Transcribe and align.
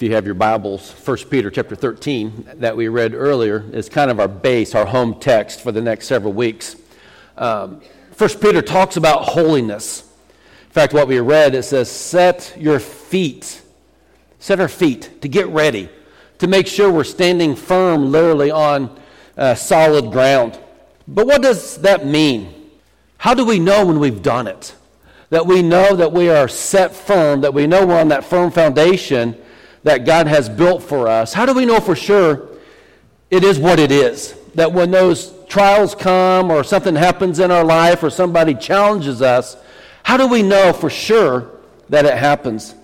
If 0.00 0.08
you 0.08 0.14
have 0.14 0.26
your 0.26 0.36
Bibles, 0.36 0.92
1 0.92 1.16
Peter 1.28 1.50
chapter 1.50 1.74
13 1.74 2.50
that 2.58 2.76
we 2.76 2.86
read 2.86 3.14
earlier 3.14 3.68
is 3.72 3.88
kind 3.88 4.12
of 4.12 4.20
our 4.20 4.28
base, 4.28 4.76
our 4.76 4.86
home 4.86 5.18
text 5.18 5.60
for 5.60 5.72
the 5.72 5.80
next 5.80 6.06
several 6.06 6.32
weeks. 6.32 6.76
Um, 7.36 7.80
1 8.16 8.30
Peter 8.38 8.62
talks 8.62 8.96
about 8.96 9.22
holiness. 9.24 10.02
In 10.66 10.70
fact, 10.70 10.92
what 10.92 11.08
we 11.08 11.18
read, 11.18 11.56
it 11.56 11.64
says, 11.64 11.90
set 11.90 12.54
your 12.56 12.78
feet, 12.78 13.60
set 14.38 14.60
our 14.60 14.68
feet 14.68 15.20
to 15.20 15.26
get 15.26 15.48
ready, 15.48 15.88
to 16.38 16.46
make 16.46 16.68
sure 16.68 16.92
we're 16.92 17.02
standing 17.02 17.56
firm 17.56 18.12
literally 18.12 18.52
on 18.52 19.00
uh, 19.36 19.56
solid 19.56 20.12
ground. 20.12 20.60
But 21.08 21.26
what 21.26 21.42
does 21.42 21.76
that 21.78 22.06
mean? 22.06 22.70
How 23.16 23.34
do 23.34 23.44
we 23.44 23.58
know 23.58 23.84
when 23.84 23.98
we've 23.98 24.22
done 24.22 24.46
it? 24.46 24.76
That 25.30 25.44
we 25.44 25.60
know 25.60 25.96
that 25.96 26.12
we 26.12 26.30
are 26.30 26.46
set 26.46 26.94
firm, 26.94 27.40
that 27.40 27.52
we 27.52 27.66
know 27.66 27.84
we're 27.84 27.98
on 27.98 28.10
that 28.10 28.24
firm 28.24 28.52
foundation 28.52 29.36
that 29.88 30.04
God 30.04 30.26
has 30.26 30.50
built 30.50 30.82
for 30.82 31.08
us, 31.08 31.32
how 31.32 31.46
do 31.46 31.54
we 31.54 31.64
know 31.64 31.80
for 31.80 31.96
sure 31.96 32.46
it 33.30 33.42
is 33.42 33.58
what 33.58 33.80
it 33.80 33.90
is? 33.90 34.34
That 34.54 34.70
when 34.70 34.90
those 34.90 35.32
trials 35.48 35.94
come 35.94 36.50
or 36.50 36.62
something 36.62 36.94
happens 36.94 37.38
in 37.38 37.50
our 37.50 37.64
life 37.64 38.02
or 38.02 38.10
somebody 38.10 38.54
challenges 38.54 39.22
us, 39.22 39.56
how 40.02 40.18
do 40.18 40.26
we 40.26 40.42
know 40.42 40.74
for 40.74 40.90
sure 40.90 41.50
that 41.88 42.04
it 42.04 42.18
happens? 42.18 42.74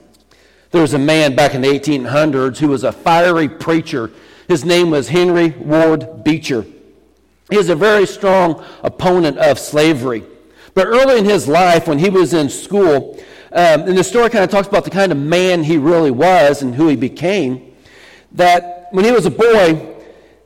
There 0.71 0.81
was 0.81 0.95
a 0.95 0.99
man 0.99 1.37
back 1.37 1.55
in 1.55 1.61
the 1.61 1.69
1800s 1.69 2.57
who 2.57 2.69
was 2.69 2.85
a 2.85 2.93
fiery 2.93 3.51
preacher. 3.51 4.11
His 4.49 4.65
name 4.65 4.91
was 4.91 5.07
Henry 5.07 5.51
Ward 5.51 6.25
Beecher. 6.25 6.65
He 7.51 7.59
was 7.59 7.69
a 7.69 7.77
very 7.77 8.07
strong 8.07 8.65
opponent 8.83 9.37
of 9.37 9.59
slavery. 9.59 10.25
But 10.73 10.87
early 10.87 11.19
in 11.19 11.27
his 11.27 11.49
life, 11.49 11.87
when 11.87 11.99
he 11.99 12.09
was 12.09 12.33
in 12.33 12.49
school, 12.49 13.23
um, 13.55 13.83
and 13.83 13.97
the 13.97 14.03
story 14.03 14.31
kind 14.31 14.43
of 14.43 14.51
talks 14.51 14.67
about 14.67 14.83
the 14.83 14.91
kind 14.91 15.13
of 15.13 15.19
man 15.19 15.63
he 15.63 15.79
really 15.79 16.11
was 16.11 16.63
and 16.63 16.75
who 16.75 16.89
he 16.89 16.97
became. 16.97 17.73
That 18.33 18.89
when 18.91 19.05
he 19.05 19.13
was 19.13 19.27
a 19.27 19.31
boy, 19.31 19.95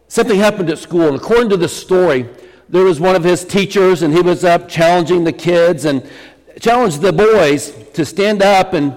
something 0.09 0.39
happened 0.39 0.69
at 0.69 0.79
school. 0.79 1.09
And 1.09 1.17
according 1.17 1.49
to 1.51 1.57
the 1.57 1.71
story, 1.71 2.29
there 2.69 2.85
was 2.85 3.01
one 3.01 3.17
of 3.17 3.25
his 3.25 3.47
teachers, 3.47 4.03
and 4.03 4.13
he 4.13 4.21
was 4.21 4.45
up 4.45 4.69
challenging 4.69 5.25
the 5.25 5.33
kids 5.33 5.87
and 5.87 6.07
challenged 6.61 7.01
the 7.01 7.13
boys 7.15 7.73
to 7.95 8.05
stand 8.05 8.43
up 8.43 8.75
and 8.75 8.95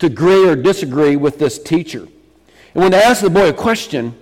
to 0.00 0.06
agree 0.06 0.48
or 0.48 0.56
disagree 0.56 1.14
with 1.14 1.38
this 1.38 1.56
teacher. 1.56 2.00
And 2.74 2.82
when 2.82 2.90
they 2.90 3.00
asked 3.00 3.22
the 3.22 3.30
boy 3.30 3.50
a 3.50 3.52
question, 3.52 4.12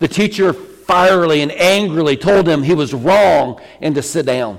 the 0.00 0.08
teacher 0.08 0.52
fierily 0.52 1.42
and 1.42 1.52
angrily 1.52 2.16
told 2.16 2.48
him 2.48 2.64
he 2.64 2.74
was 2.74 2.92
wrong 2.92 3.60
and 3.80 3.94
to 3.94 4.02
sit 4.02 4.26
down. 4.26 4.58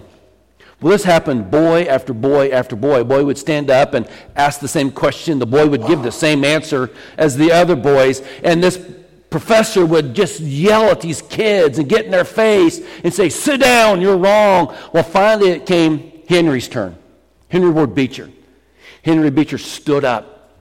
Well, 0.84 0.92
this 0.92 1.06
happened 1.06 1.50
boy 1.50 1.84
after 1.84 2.14
boy 2.14 2.50
after 2.50 2.76
boy. 2.76 3.00
A 3.00 3.06
boy 3.06 3.24
would 3.24 3.38
stand 3.38 3.72
up 3.72 3.94
and 3.94 4.06
ask 4.36 4.60
the 4.60 4.68
same 4.68 4.92
question. 4.92 5.40
The 5.40 5.46
boy 5.46 5.66
would 5.70 5.88
give 5.88 6.04
the 6.04 6.12
same 6.12 6.44
answer 6.44 6.92
as 7.18 7.38
the 7.38 7.54
other 7.54 7.78
boys. 7.78 8.22
And 8.44 8.62
this 8.62 8.78
professor 9.30 9.86
would 9.86 10.14
just 10.14 10.42
yell 10.42 10.90
at 10.90 11.00
these 11.00 11.22
kids 11.22 11.80
and 11.80 11.88
get 11.88 12.04
in 12.04 12.12
their 12.12 12.26
face 12.26 12.82
and 13.06 13.14
say, 13.14 13.30
Sit 13.30 13.62
down, 13.62 14.02
you're 14.02 14.18
wrong. 14.18 14.76
Well, 14.92 15.04
finally 15.04 15.52
it 15.52 15.66
came 15.66 16.22
Henry's 16.28 16.68
turn. 16.68 16.98
Henry 17.48 17.70
Ward 17.70 17.96
Beecher. 17.96 18.30
Henry 19.04 19.30
Beecher 19.30 19.60
stood 19.60 20.04
up. 20.04 20.52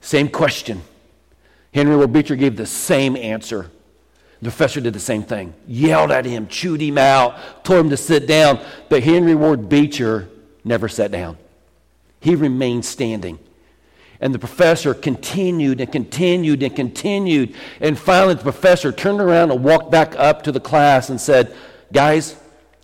Same 0.00 0.28
question. 0.28 0.82
Henry 1.74 1.96
Ward 1.96 2.12
Beecher 2.12 2.36
gave 2.36 2.56
the 2.56 2.66
same 2.66 3.16
answer. 3.16 3.72
The 4.40 4.50
professor 4.50 4.80
did 4.80 4.92
the 4.92 5.00
same 5.00 5.24
thing, 5.24 5.52
yelled 5.66 6.12
at 6.12 6.24
him, 6.24 6.46
chewed 6.46 6.80
him 6.80 6.96
out, 6.96 7.64
told 7.64 7.80
him 7.80 7.90
to 7.90 7.96
sit 7.96 8.28
down. 8.28 8.60
But 8.88 9.02
Henry 9.02 9.34
Ward 9.34 9.68
Beecher 9.68 10.28
never 10.64 10.88
sat 10.88 11.10
down. 11.10 11.38
He 12.20 12.34
remained 12.34 12.84
standing. 12.84 13.38
And 14.20 14.34
the 14.34 14.38
professor 14.38 14.94
continued 14.94 15.80
and 15.80 15.90
continued 15.90 16.62
and 16.62 16.74
continued. 16.74 17.54
And 17.80 17.98
finally, 17.98 18.34
the 18.34 18.42
professor 18.42 18.92
turned 18.92 19.20
around 19.20 19.50
and 19.50 19.64
walked 19.64 19.90
back 19.90 20.14
up 20.16 20.42
to 20.42 20.52
the 20.52 20.60
class 20.60 21.08
and 21.10 21.20
said, 21.20 21.54
Guys, 21.92 22.36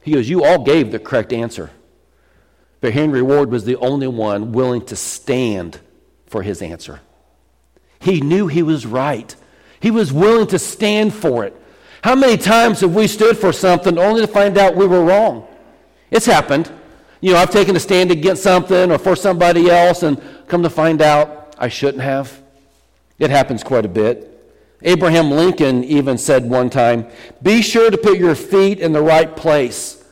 he 0.03 0.13
goes, 0.13 0.29
You 0.29 0.45
all 0.45 0.65
gave 0.65 0.93
the 0.93 0.99
correct 0.99 1.33
answer. 1.33 1.71
But 2.81 2.93
Henry 2.93 3.23
Ward 3.23 3.51
was 3.51 3.65
the 3.65 3.77
only 3.77 4.07
one 4.07 4.53
willing 4.53 4.85
to 4.87 4.97
stand 4.97 5.81
for 6.27 6.43
his 6.43 6.63
answer. 6.63 7.01
He 7.99 8.21
knew 8.21 8.47
he 8.47 8.63
was 8.63 8.87
right. 8.87 9.35
He 9.81 9.91
was 9.91 10.13
willing 10.13 10.47
to 10.49 10.59
stand 10.59 11.13
for 11.13 11.45
it. 11.45 11.55
How 12.03 12.15
many 12.15 12.37
times 12.37 12.81
have 12.81 12.95
we 12.95 13.07
stood 13.07 13.39
for 13.39 13.53
something 13.53 13.99
only 13.99 14.21
to 14.21 14.27
find 14.27 14.59
out 14.59 14.77
we 14.77 14.87
were 14.87 15.05
wrong? 15.05 15.47
It's 16.11 16.27
happened. 16.27 16.71
You 17.21 17.33
know, 17.33 17.39
I've 17.39 17.51
taken 17.51 17.75
a 17.77 17.81
stand 17.81 18.11
against 18.11 18.43
something 18.43 18.93
or 18.93 18.99
for 18.99 19.17
somebody 19.17 19.71
else 19.71 20.03
and 20.03 20.21
come 20.47 20.63
to 20.63 20.71
find 20.71 21.01
out 21.01 21.55
I 21.59 21.69
shouldn't 21.69 22.03
have. 22.03 22.43
It 23.19 23.31
happens 23.31 23.63
quite 23.63 23.87
a 23.87 23.89
bit. 23.89 24.31
Abraham 24.83 25.31
Lincoln 25.31 25.83
even 25.85 26.19
said 26.19 26.49
one 26.49 26.69
time, 26.69 27.07
Be 27.43 27.63
sure 27.63 27.91
to 27.91 27.97
put 27.97 28.19
your 28.19 28.35
feet 28.35 28.81
in 28.81 28.93
the 28.93 29.01
right 29.01 29.35
place. 29.35 30.05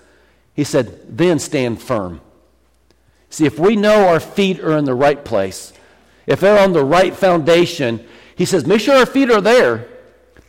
He 0.54 0.64
said, 0.64 1.16
Then 1.16 1.38
stand 1.38 1.82
firm. 1.82 2.20
See, 3.28 3.44
if 3.44 3.58
we 3.58 3.76
know 3.76 4.08
our 4.08 4.20
feet 4.20 4.60
are 4.60 4.76
in 4.78 4.84
the 4.84 4.94
right 4.94 5.22
place, 5.22 5.72
if 6.26 6.40
they're 6.40 6.62
on 6.62 6.72
the 6.72 6.84
right 6.84 7.14
foundation, 7.14 8.06
he 8.42 8.46
says, 8.46 8.66
make 8.66 8.80
sure 8.80 8.96
our 8.96 9.06
feet 9.06 9.30
are 9.30 9.40
there, 9.40 9.86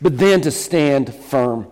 but 0.02 0.18
then 0.18 0.40
to 0.40 0.50
stand 0.50 1.14
firm. 1.14 1.68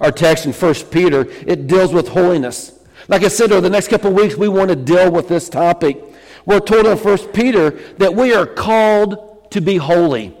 Our 0.00 0.10
text 0.10 0.46
in 0.46 0.54
1 0.54 0.74
Peter, 0.90 1.26
it 1.46 1.66
deals 1.66 1.92
with 1.92 2.08
holiness. 2.08 2.82
Like 3.08 3.24
I 3.24 3.28
said, 3.28 3.52
over 3.52 3.60
the 3.60 3.68
next 3.68 3.88
couple 3.88 4.08
of 4.08 4.16
weeks, 4.16 4.36
we 4.36 4.48
want 4.48 4.70
to 4.70 4.74
deal 4.74 5.12
with 5.12 5.28
this 5.28 5.50
topic. 5.50 6.02
We're 6.46 6.60
told 6.60 6.86
in 6.86 6.96
1 6.96 7.18
Peter 7.34 7.72
that 7.98 8.14
we 8.14 8.32
are 8.32 8.46
called 8.46 9.50
to 9.50 9.60
be 9.60 9.76
holy. 9.76 10.34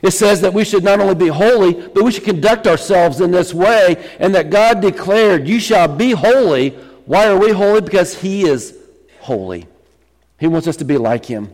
It 0.00 0.12
says 0.12 0.40
that 0.40 0.54
we 0.54 0.64
should 0.64 0.82
not 0.82 0.98
only 0.98 1.14
be 1.14 1.28
holy, 1.28 1.74
but 1.74 2.02
we 2.02 2.10
should 2.10 2.24
conduct 2.24 2.66
ourselves 2.66 3.20
in 3.20 3.32
this 3.32 3.52
way, 3.52 4.02
and 4.18 4.34
that 4.34 4.48
God 4.48 4.80
declared, 4.80 5.46
You 5.46 5.60
shall 5.60 5.94
be 5.94 6.12
holy. 6.12 6.70
Why 7.04 7.26
are 7.26 7.38
we 7.38 7.50
holy? 7.50 7.82
Because 7.82 8.18
He 8.18 8.48
is 8.48 8.78
holy. 9.20 9.68
He 10.40 10.46
wants 10.46 10.66
us 10.68 10.78
to 10.78 10.86
be 10.86 10.96
like 10.96 11.26
Him. 11.26 11.50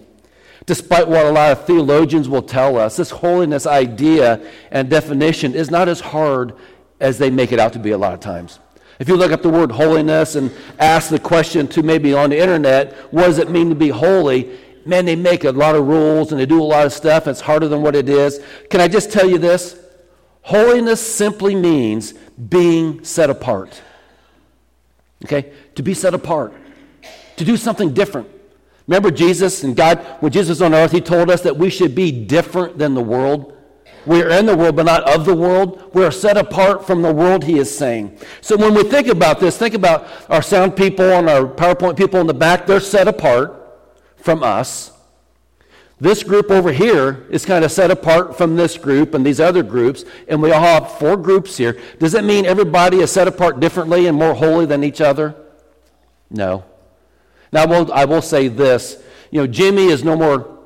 Despite 0.67 1.09
what 1.09 1.27
a 1.27 1.31
lot 1.31 1.53
of 1.53 1.67
theologians 1.67 2.29
will 2.29 2.43
tell 2.43 2.77
us, 2.79 2.97
this 2.97 3.11
holiness 3.11 3.67
idea 3.67 4.41
and 4.71 4.89
definition 4.89 5.55
is 5.55 5.71
not 5.71 5.89
as 5.89 6.01
hard 6.01 6.55
as 7.01 7.19
they 7.19 7.31
make 7.31 7.53
it 7.53 7.59
out 7.59 7.73
to 7.73 7.79
be 7.79 7.91
a 7.91 7.99
lot 7.99 8.15
of 8.15 8.21
times. 8.21 8.61
If 8.99 9.09
you 9.09 9.17
look 9.17 9.33
up 9.33 9.43
the 9.43 9.51
word 9.51 9.73
holiness 9.73 10.37
and 10.37 10.53
ask 10.79 11.11
the 11.11 11.19
question 11.19 11.67
to 11.69 11.83
maybe 11.83 12.15
on 12.15 12.31
the 12.31 12.39
internet, 12.39 12.93
what 13.13 13.25
does 13.25 13.39
it 13.39 13.51
mean 13.51 13.69
to 13.71 13.75
be 13.75 13.89
holy? 13.89 14.57
Man, 14.87 15.05
they 15.05 15.17
make 15.17 15.43
a 15.45 15.51
lot 15.51 15.75
of 15.75 15.87
rules 15.87 16.31
and 16.31 16.41
they 16.41 16.47
do 16.47 16.61
a 16.61 16.65
lot 16.65 16.87
of 16.87 16.93
stuff, 16.93 17.27
it's 17.27 17.41
harder 17.41 17.67
than 17.67 17.83
what 17.83 17.97
it 17.97 18.09
is. 18.09 18.41
Can 18.71 18.81
I 18.81 18.87
just 18.87 19.11
tell 19.11 19.29
you 19.29 19.39
this? 19.39 19.79
Holiness 20.43 21.01
simply 21.01 21.57
means 21.57 22.13
being 22.13 23.03
set 23.05 23.31
apart. 23.31 23.81
Okay? 25.25 25.53
To 25.77 25.83
be 25.83 25.95
set 25.95 26.15
apart, 26.15 26.53
to 27.37 27.45
do 27.45 27.57
something 27.57 27.95
different. 27.95 28.29
Remember 28.87 29.11
Jesus 29.11 29.63
and 29.63 29.77
God, 29.77 29.99
when 30.21 30.33
Jesus 30.33 30.49
was 30.51 30.63
on 30.63 30.75
earth, 30.75 30.93
He 30.93 31.01
told 31.01 31.31
us 31.31 31.43
that 31.43 31.57
we 31.57 31.71
should 31.71 31.95
be 31.95 32.11
different 32.11 32.79
than 32.79 32.95
the 32.95 33.03
world. 33.03 33.57
We 34.05 34.21
are 34.23 34.31
in 34.31 34.47
the 34.47 34.57
world, 34.57 34.75
but 34.75 34.87
not 34.87 35.05
of 35.05 35.25
the 35.25 35.35
world. 35.35 35.91
We 35.95 36.05
are 36.05 36.11
set 36.11 36.37
apart 36.37 36.87
from 36.87 37.03
the 37.03 37.13
world, 37.13 37.45
He 37.45 37.59
is 37.59 37.77
saying. 37.77 38.19
So 38.41 38.57
when 38.57 38.75
we 38.75 38.83
think 38.83 39.07
about 39.07 39.39
this, 39.39 39.57
think 39.57 39.75
about 39.75 40.09
our 40.29 40.43
sound 40.43 40.77
people 40.77 41.05
and 41.05 41.31
our 41.31 41.45
PowerPoint 41.45 41.97
people 41.97 42.21
in 42.21 42.27
the 42.27 42.35
back. 42.35 42.67
They're 42.67 42.81
set 42.81 43.07
apart 43.07 43.59
from 44.17 44.43
us. 44.43 44.91
This 46.01 46.25
group 46.25 46.51
over 46.51 46.73
here 46.73 47.27
is 47.31 47.47
kind 47.47 47.65
of 47.65 47.71
set 47.71 47.93
apart 47.93 48.37
from 48.37 48.57
this 48.57 48.77
group 48.77 49.15
and 49.15 49.25
these 49.25 49.39
other 49.39 49.63
groups, 49.63 50.05
and 50.27 50.43
we 50.43 50.51
all 50.51 50.61
have 50.61 50.99
four 50.99 51.17
groups 51.17 51.57
here. 51.57 51.81
Does 52.01 52.11
that 52.11 52.25
mean 52.25 52.45
everybody 52.45 52.99
is 52.99 53.13
set 53.13 53.29
apart 53.29 53.61
differently 53.61 54.09
and 54.09 54.19
more 54.19 54.35
holy 54.35 54.67
than 54.67 54.83
each 54.83 55.01
other? 55.01 55.37
No. 56.29 56.65
Now, 57.53 57.63
I 57.63 57.67
will, 57.67 57.93
I 57.93 58.05
will 58.07 58.23
say 58.23 58.49
this. 58.49 59.03
You 59.31 59.43
know, 59.43 59.47
Jimmy 59.47 59.87
is 59.87 60.03
no 60.03 60.17
more 60.17 60.59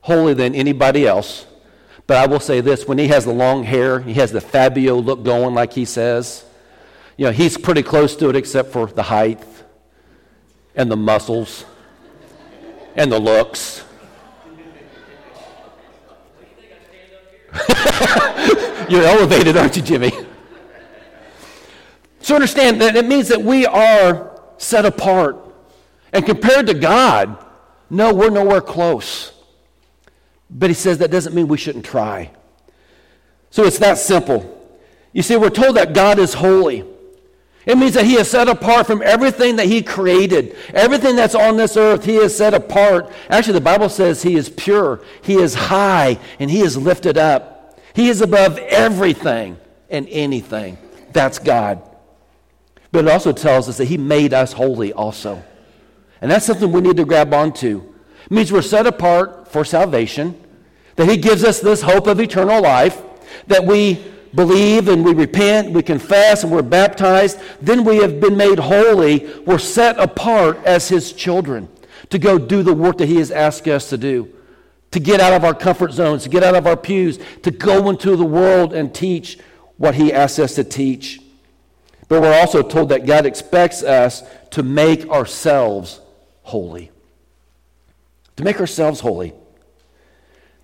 holy 0.00 0.34
than 0.34 0.54
anybody 0.54 1.06
else. 1.06 1.46
But 2.06 2.16
I 2.16 2.26
will 2.26 2.40
say 2.40 2.60
this 2.60 2.88
when 2.88 2.98
he 2.98 3.08
has 3.08 3.24
the 3.24 3.32
long 3.32 3.62
hair, 3.62 4.00
he 4.00 4.14
has 4.14 4.32
the 4.32 4.40
Fabio 4.40 4.96
look 4.96 5.22
going, 5.22 5.54
like 5.54 5.72
he 5.72 5.84
says. 5.84 6.44
You 7.16 7.26
know, 7.26 7.32
he's 7.32 7.56
pretty 7.56 7.82
close 7.82 8.16
to 8.16 8.30
it 8.30 8.36
except 8.36 8.72
for 8.72 8.86
the 8.86 9.02
height 9.02 9.44
and 10.74 10.90
the 10.90 10.96
muscles 10.96 11.64
and 12.96 13.12
the 13.12 13.18
looks. 13.18 13.84
You're 18.88 19.04
elevated, 19.04 19.56
aren't 19.56 19.76
you, 19.76 19.82
Jimmy? 19.82 20.12
So 22.22 22.34
understand 22.34 22.80
that 22.80 22.96
it 22.96 23.06
means 23.06 23.28
that 23.28 23.42
we 23.42 23.66
are 23.66 24.40
set 24.58 24.84
apart. 24.84 25.49
And 26.12 26.24
compared 26.24 26.66
to 26.66 26.74
God, 26.74 27.44
no, 27.88 28.12
we're 28.14 28.30
nowhere 28.30 28.60
close. 28.60 29.32
But 30.48 30.70
he 30.70 30.74
says 30.74 30.98
that 30.98 31.10
doesn't 31.10 31.34
mean 31.34 31.48
we 31.48 31.58
shouldn't 31.58 31.84
try. 31.84 32.30
So 33.50 33.64
it's 33.64 33.78
that 33.78 33.98
simple. 33.98 34.56
You 35.12 35.22
see, 35.22 35.36
we're 35.36 35.50
told 35.50 35.76
that 35.76 35.92
God 35.92 36.18
is 36.18 36.34
holy. 36.34 36.84
It 37.66 37.76
means 37.76 37.94
that 37.94 38.04
he 38.04 38.14
is 38.14 38.30
set 38.30 38.48
apart 38.48 38.86
from 38.86 39.02
everything 39.02 39.56
that 39.56 39.66
he 39.66 39.82
created. 39.82 40.56
Everything 40.72 41.14
that's 41.14 41.34
on 41.34 41.56
this 41.56 41.76
earth, 41.76 42.04
he 42.04 42.16
is 42.16 42.36
set 42.36 42.54
apart. 42.54 43.12
Actually, 43.28 43.54
the 43.54 43.60
Bible 43.60 43.88
says 43.88 44.22
he 44.22 44.36
is 44.36 44.48
pure, 44.48 45.02
he 45.22 45.34
is 45.34 45.54
high, 45.54 46.18
and 46.38 46.50
he 46.50 46.60
is 46.60 46.76
lifted 46.76 47.18
up. 47.18 47.78
He 47.92 48.08
is 48.08 48.22
above 48.22 48.56
everything 48.58 49.58
and 49.90 50.08
anything. 50.08 50.78
That's 51.12 51.38
God. 51.38 51.82
But 52.92 53.04
it 53.04 53.10
also 53.10 53.32
tells 53.32 53.68
us 53.68 53.76
that 53.76 53.86
he 53.86 53.98
made 53.98 54.32
us 54.32 54.52
holy 54.52 54.92
also. 54.92 55.42
And 56.20 56.30
that's 56.30 56.46
something 56.46 56.70
we 56.70 56.80
need 56.80 56.96
to 56.96 57.04
grab 57.04 57.32
onto. 57.32 57.82
It 58.24 58.30
means 58.30 58.52
we're 58.52 58.62
set 58.62 58.86
apart 58.86 59.48
for 59.48 59.64
salvation, 59.64 60.40
that 60.96 61.08
he 61.08 61.16
gives 61.16 61.44
us 61.44 61.60
this 61.60 61.82
hope 61.82 62.06
of 62.06 62.20
eternal 62.20 62.62
life, 62.62 63.02
that 63.46 63.64
we 63.64 64.04
believe 64.34 64.88
and 64.88 65.04
we 65.04 65.12
repent, 65.14 65.72
we 65.72 65.82
confess, 65.82 66.42
and 66.42 66.52
we're 66.52 66.62
baptized, 66.62 67.38
then 67.60 67.84
we 67.84 67.96
have 67.96 68.20
been 68.20 68.36
made 68.36 68.58
holy. 68.58 69.26
We're 69.46 69.58
set 69.58 69.98
apart 69.98 70.58
as 70.64 70.88
His 70.88 71.12
children 71.12 71.68
to 72.10 72.18
go 72.18 72.38
do 72.38 72.62
the 72.62 72.74
work 72.74 72.98
that 72.98 73.08
He 73.08 73.16
has 73.16 73.30
asked 73.30 73.66
us 73.66 73.88
to 73.90 73.98
do, 73.98 74.32
to 74.90 75.00
get 75.00 75.20
out 75.20 75.32
of 75.32 75.44
our 75.44 75.54
comfort 75.54 75.92
zones, 75.92 76.24
to 76.24 76.28
get 76.28 76.42
out 76.42 76.54
of 76.54 76.66
our 76.66 76.76
pews, 76.76 77.18
to 77.42 77.50
go 77.50 77.88
into 77.88 78.16
the 78.16 78.24
world 78.24 78.72
and 78.72 78.94
teach 78.94 79.38
what 79.76 79.94
He 79.94 80.12
asks 80.12 80.38
us 80.38 80.54
to 80.56 80.64
teach. 80.64 81.20
But 82.08 82.22
we're 82.22 82.38
also 82.38 82.62
told 82.62 82.88
that 82.88 83.06
God 83.06 83.26
expects 83.26 83.82
us 83.82 84.22
to 84.50 84.62
make 84.62 85.08
ourselves 85.08 86.00
holy. 86.50 86.90
To 88.36 88.44
make 88.44 88.60
ourselves 88.60 89.00
holy. 89.00 89.32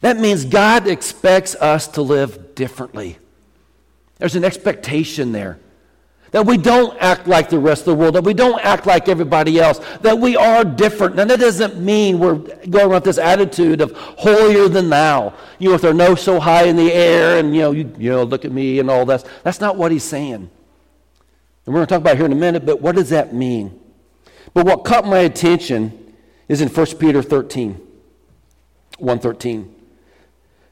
That 0.01 0.19
means 0.19 0.45
God 0.45 0.87
expects 0.87 1.55
us 1.55 1.89
to 1.89 2.03
live 2.03 2.55
differently. 2.55 3.19
There's 4.19 4.37
an 4.37 4.45
expectation 4.45 5.33
there. 5.33 5.59
That 6.33 6.45
we 6.45 6.57
don't 6.59 7.01
act 7.01 7.29
like 7.29 7.49
the 7.49 7.59
rest 7.59 7.83
of 7.83 7.87
the 7.87 7.95
world, 7.95 8.15
that 8.17 8.25
we 8.25 8.35
don't 8.35 8.63
act 8.65 8.85
like 8.85 9.09
everybody 9.09 9.61
else, 9.61 9.81
that 10.01 10.19
we 10.19 10.37
are 10.37 10.65
different. 10.65 11.19
And 11.19 11.31
that 11.31 11.39
doesn't 11.39 11.79
mean 11.79 12.19
we're 12.19 12.35
going 12.35 12.91
with 12.91 13.05
this 13.05 13.19
attitude 13.19 13.81
of 13.81 13.93
holier 13.93 14.69
than 14.69 14.91
thou. 14.91 15.35
You 15.59 15.69
know, 15.69 15.77
if 15.77 15.83
they're 15.83 15.95
no 15.95 16.15
so 16.15 16.41
high 16.41 16.65
in 16.65 16.77
the 16.77 16.93
air 16.93 17.39
and, 17.39 17.55
you 17.55 17.63
know, 17.63 17.71
you, 17.71 17.95
you 17.97 18.11
know, 18.11 18.25
look 18.25 18.45
at 18.45 18.53
me 18.53 18.81
and 18.81 18.91
all 18.91 19.07
that. 19.07 19.25
That's 19.45 19.61
not 19.61 19.77
what 19.77 19.93
he's 19.93 20.05
saying. 20.05 20.35
And 20.35 20.51
we're 21.65 21.75
going 21.75 21.87
to 21.87 21.95
talk 21.95 22.01
about 22.01 22.17
here 22.17 22.27
in 22.27 22.33
a 22.33 22.37
minute, 22.37 22.67
but 22.67 22.81
what 22.81 22.97
does 22.97 23.11
that 23.11 23.33
mean? 23.33 23.79
But 24.57 24.65
what 24.65 24.85
caught 24.85 25.07
my 25.07 25.19
attention 25.19 26.17
is 26.49 26.61
in 26.61 26.69
1 26.69 26.87
Peter 26.97 27.23
13, 27.23 27.75
113, 28.99 29.75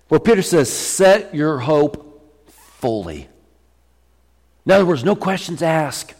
where 0.08 0.19
Peter 0.19 0.42
says, 0.42 0.72
Set 0.72 1.32
your 1.32 1.58
hope 1.58 2.00
fully 2.48 3.28
in 4.66 4.72
other 4.72 4.86
words, 4.86 5.04
no 5.04 5.14
questions 5.14 5.62
asked. 5.62 6.14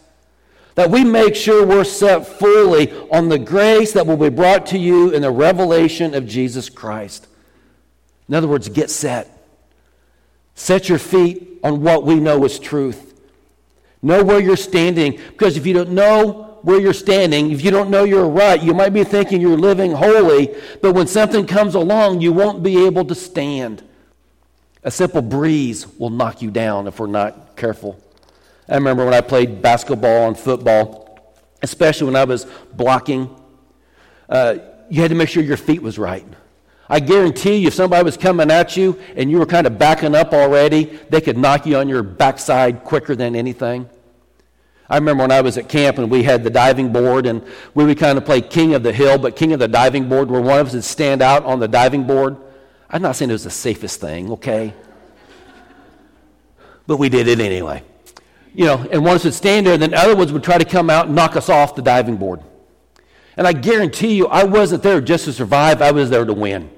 That 0.75 0.91
we 0.91 1.03
make 1.03 1.35
sure 1.35 1.65
we're 1.65 1.85
set 1.85 2.27
fully 2.27 2.91
on 3.09 3.29
the 3.29 3.39
grace 3.39 3.93
that 3.93 4.05
will 4.05 4.17
be 4.17 4.29
brought 4.29 4.67
to 4.67 4.77
you 4.77 5.11
in 5.11 5.21
the 5.21 5.31
revelation 5.31 6.13
of 6.13 6.27
Jesus 6.27 6.69
Christ. 6.69 7.27
In 8.27 8.35
other 8.35 8.47
words, 8.47 8.67
get 8.67 8.89
set. 8.89 9.31
Set 10.53 10.89
your 10.89 10.99
feet 10.99 11.59
on 11.63 11.81
what 11.81 12.03
we 12.03 12.15
know 12.15 12.43
is 12.43 12.59
truth. 12.59 13.13
Know 14.01 14.23
where 14.23 14.39
you're 14.39 14.57
standing. 14.57 15.19
Because 15.29 15.55
if 15.55 15.65
you 15.65 15.73
don't 15.73 15.91
know 15.91 16.54
where 16.65 16.81
you're 16.81 16.93
standing, 16.93 17.51
if 17.51 17.63
you 17.63 17.69
don't 17.69 17.91
know 17.91 18.03
you're 18.05 18.27
right, 18.27 18.59
you 18.59 18.73
might 18.73 18.89
be 18.89 19.03
thinking 19.03 19.39
you're 19.39 19.55
living 19.55 19.91
holy, 19.91 20.51
but 20.81 20.93
when 20.93 21.05
something 21.05 21.45
comes 21.45 21.75
along, 21.75 22.21
you 22.21 22.33
won't 22.33 22.63
be 22.63 22.87
able 22.87 23.05
to 23.05 23.13
stand. 23.13 23.83
A 24.83 24.89
simple 24.89 25.21
breeze 25.21 25.85
will 25.99 26.09
knock 26.09 26.41
you 26.41 26.49
down 26.49 26.87
if 26.87 26.99
we're 26.99 27.05
not 27.05 27.55
careful. 27.55 28.01
I 28.67 28.73
remember 28.73 29.05
when 29.05 29.13
I 29.13 29.21
played 29.21 29.61
basketball 29.61 30.27
and 30.27 30.35
football, 30.35 31.37
especially 31.61 32.07
when 32.07 32.15
I 32.15 32.23
was 32.23 32.47
blocking, 32.73 33.29
uh, 34.27 34.57
you 34.89 35.03
had 35.03 35.09
to 35.09 35.15
make 35.15 35.29
sure 35.29 35.43
your 35.43 35.57
feet 35.57 35.83
was 35.83 35.99
right. 35.99 36.25
I 36.89 36.99
guarantee 36.99 37.57
you, 37.57 37.67
if 37.67 37.75
somebody 37.75 38.03
was 38.03 38.17
coming 38.17 38.49
at 38.49 38.75
you 38.75 38.99
and 39.15 39.29
you 39.29 39.37
were 39.37 39.45
kind 39.45 39.67
of 39.67 39.77
backing 39.77 40.15
up 40.15 40.33
already, 40.33 40.85
they 41.11 41.21
could 41.21 41.37
knock 41.37 41.67
you 41.67 41.77
on 41.77 41.87
your 41.87 42.01
backside 42.01 42.83
quicker 42.83 43.15
than 43.15 43.35
anything. 43.35 43.87
I 44.89 44.95
remember 44.95 45.23
when 45.23 45.31
I 45.31 45.41
was 45.41 45.57
at 45.57 45.67
camp 45.67 45.97
and 45.97 46.11
we 46.11 46.23
had 46.23 46.43
the 46.43 46.49
diving 46.49 46.93
board 46.93 47.25
and 47.25 47.43
we 47.73 47.85
would 47.85 47.97
kind 47.97 48.17
of 48.17 48.25
play 48.25 48.41
king 48.41 48.73
of 48.73 48.83
the 48.83 48.93
hill, 48.93 49.17
but 49.17 49.35
king 49.35 49.51
of 49.53 49.59
the 49.59 49.67
diving 49.67 50.07
board, 50.07 50.29
where 50.29 50.41
one 50.41 50.59
of 50.59 50.67
us 50.67 50.73
would 50.73 50.83
stand 50.83 51.21
out 51.21 51.43
on 51.43 51.59
the 51.59 51.67
diving 51.67 52.05
board. 52.05 52.37
I'm 52.89 53.01
not 53.01 53.15
saying 53.15 53.29
it 53.31 53.33
was 53.33 53.43
the 53.43 53.49
safest 53.49 53.99
thing, 53.99 54.31
okay? 54.33 54.73
But 56.87 56.97
we 56.97 57.09
did 57.09 57.27
it 57.27 57.39
anyway 57.39 57.83
you 58.55 58.65
know, 58.65 58.77
and 58.89 59.03
one 59.03 59.11
of 59.11 59.17
us 59.17 59.25
would 59.25 59.33
stand 59.33 59.67
there, 59.67 59.73
and 59.73 59.81
then 59.81 59.93
other 59.93 60.15
ones 60.15 60.31
would 60.31 60.43
try 60.43 60.57
to 60.57 60.65
come 60.65 60.89
out 60.89 61.07
and 61.07 61.15
knock 61.15 61.35
us 61.35 61.49
off 61.49 61.75
the 61.75 61.81
diving 61.81 62.15
board. 62.15 62.41
And 63.35 63.45
I 63.45 63.51
guarantee 63.51 64.15
you, 64.15 64.27
I 64.27 64.45
wasn't 64.45 64.81
there 64.81 65.01
just 65.01 65.25
to 65.25 65.33
survive, 65.33 65.81
I 65.81 65.91
was 65.91 66.09
there 66.09 66.23
to 66.23 66.33
win. 66.33 66.69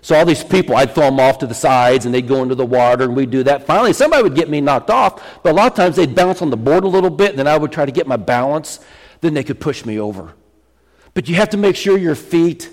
So 0.00 0.16
all 0.16 0.24
these 0.24 0.44
people, 0.44 0.76
I'd 0.76 0.94
throw 0.94 1.04
them 1.04 1.20
off 1.20 1.38
to 1.38 1.46
the 1.46 1.54
sides, 1.54 2.06
and 2.06 2.14
they'd 2.14 2.28
go 2.28 2.42
into 2.42 2.54
the 2.54 2.66
water, 2.66 3.04
and 3.04 3.16
we'd 3.16 3.30
do 3.30 3.42
that. 3.44 3.66
Finally, 3.66 3.92
somebody 3.92 4.22
would 4.22 4.34
get 4.34 4.48
me 4.48 4.60
knocked 4.60 4.90
off, 4.90 5.42
but 5.42 5.52
a 5.52 5.54
lot 5.54 5.70
of 5.70 5.76
times 5.76 5.96
they'd 5.96 6.14
bounce 6.14 6.40
on 6.42 6.50
the 6.50 6.56
board 6.56 6.84
a 6.84 6.88
little 6.88 7.10
bit, 7.10 7.30
and 7.30 7.38
then 7.38 7.48
I 7.48 7.56
would 7.56 7.72
try 7.72 7.84
to 7.84 7.92
get 7.92 8.06
my 8.06 8.16
balance. 8.16 8.80
Then 9.20 9.34
they 9.34 9.44
could 9.44 9.60
push 9.60 9.84
me 9.84 9.98
over. 9.98 10.34
But 11.14 11.28
you 11.28 11.34
have 11.34 11.50
to 11.50 11.56
make 11.56 11.74
sure 11.74 11.98
your 11.98 12.14
feet 12.14 12.70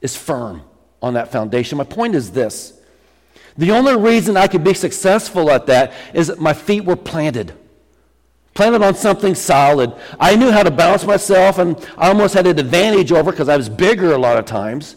is 0.00 0.16
firm 0.16 0.62
on 1.02 1.14
that 1.14 1.32
foundation. 1.32 1.78
My 1.78 1.84
point 1.84 2.14
is 2.14 2.30
this 2.30 2.80
the 3.56 3.72
only 3.72 3.96
reason 3.96 4.36
I 4.36 4.46
could 4.46 4.64
be 4.64 4.74
successful 4.74 5.50
at 5.50 5.66
that 5.66 5.92
is 6.14 6.28
that 6.28 6.38
my 6.38 6.52
feet 6.52 6.84
were 6.84 6.96
planted. 6.96 7.52
Planted 8.54 8.82
on 8.82 8.94
something 8.94 9.34
solid. 9.34 9.92
I 10.18 10.36
knew 10.36 10.50
how 10.50 10.62
to 10.62 10.70
balance 10.70 11.04
myself, 11.04 11.58
and 11.58 11.76
I 11.96 12.08
almost 12.08 12.34
had 12.34 12.46
an 12.46 12.58
advantage 12.58 13.12
over 13.12 13.30
because 13.30 13.48
I 13.48 13.56
was 13.56 13.68
bigger 13.68 14.12
a 14.12 14.18
lot 14.18 14.38
of 14.38 14.44
times. 14.44 14.96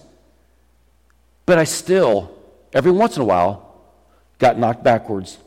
But 1.45 1.57
I 1.57 1.63
still, 1.65 2.37
every 2.73 2.91
once 2.91 3.15
in 3.15 3.21
a 3.21 3.25
while, 3.25 3.81
got 4.39 4.57
knocked 4.57 4.83
backwards. 4.83 5.37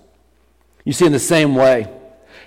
You 0.85 0.93
see, 0.93 1.07
in 1.07 1.13
the 1.13 1.19
same 1.19 1.55
way, 1.55 1.91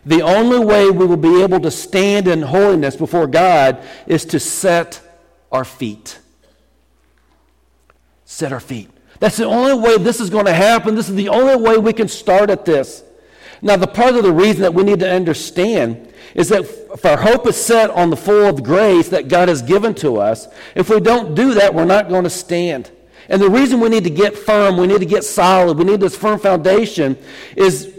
the 0.05 0.21
only 0.21 0.59
way 0.59 0.89
we 0.89 1.05
will 1.05 1.17
be 1.17 1.41
able 1.41 1.59
to 1.59 1.71
stand 1.71 2.27
in 2.27 2.41
holiness 2.41 2.95
before 2.95 3.27
God 3.27 3.83
is 4.07 4.25
to 4.25 4.39
set 4.39 5.01
our 5.51 5.65
feet. 5.65 6.19
Set 8.25 8.53
our 8.53 8.59
feet. 8.59 8.89
That's 9.19 9.37
the 9.37 9.45
only 9.45 9.73
way 9.73 9.97
this 9.97 10.21
is 10.21 10.29
going 10.29 10.45
to 10.45 10.53
happen. 10.53 10.95
This 10.95 11.09
is 11.09 11.15
the 11.15 11.29
only 11.29 11.57
way 11.57 11.77
we 11.77 11.91
can 11.91 12.07
start 12.07 12.49
at 12.49 12.65
this. 12.65 13.03
Now, 13.61 13.75
the 13.75 13.87
part 13.87 14.15
of 14.15 14.23
the 14.23 14.31
reason 14.31 14.61
that 14.61 14.73
we 14.73 14.83
need 14.83 15.01
to 15.01 15.11
understand 15.11 16.13
is 16.33 16.47
that 16.49 16.61
if 16.61 17.05
our 17.05 17.17
hope 17.17 17.45
is 17.47 17.57
set 17.57 17.89
on 17.89 18.09
the 18.09 18.15
full 18.15 18.45
of 18.45 18.63
grace 18.63 19.09
that 19.09 19.27
God 19.27 19.49
has 19.49 19.61
given 19.61 19.93
to 19.95 20.17
us, 20.17 20.47
if 20.75 20.89
we 20.89 21.01
don't 21.01 21.35
do 21.35 21.55
that, 21.55 21.73
we're 21.73 21.83
not 21.83 22.07
going 22.07 22.23
to 22.23 22.29
stand. 22.29 22.89
And 23.29 23.39
the 23.39 23.49
reason 23.49 23.79
we 23.79 23.89
need 23.89 24.03
to 24.05 24.09
get 24.09 24.35
firm, 24.35 24.75
we 24.75 24.87
need 24.87 24.99
to 24.99 25.05
get 25.05 25.23
solid, 25.23 25.77
we 25.77 25.83
need 25.83 25.99
this 25.99 26.17
firm 26.17 26.39
foundation 26.39 27.15
is 27.55 27.93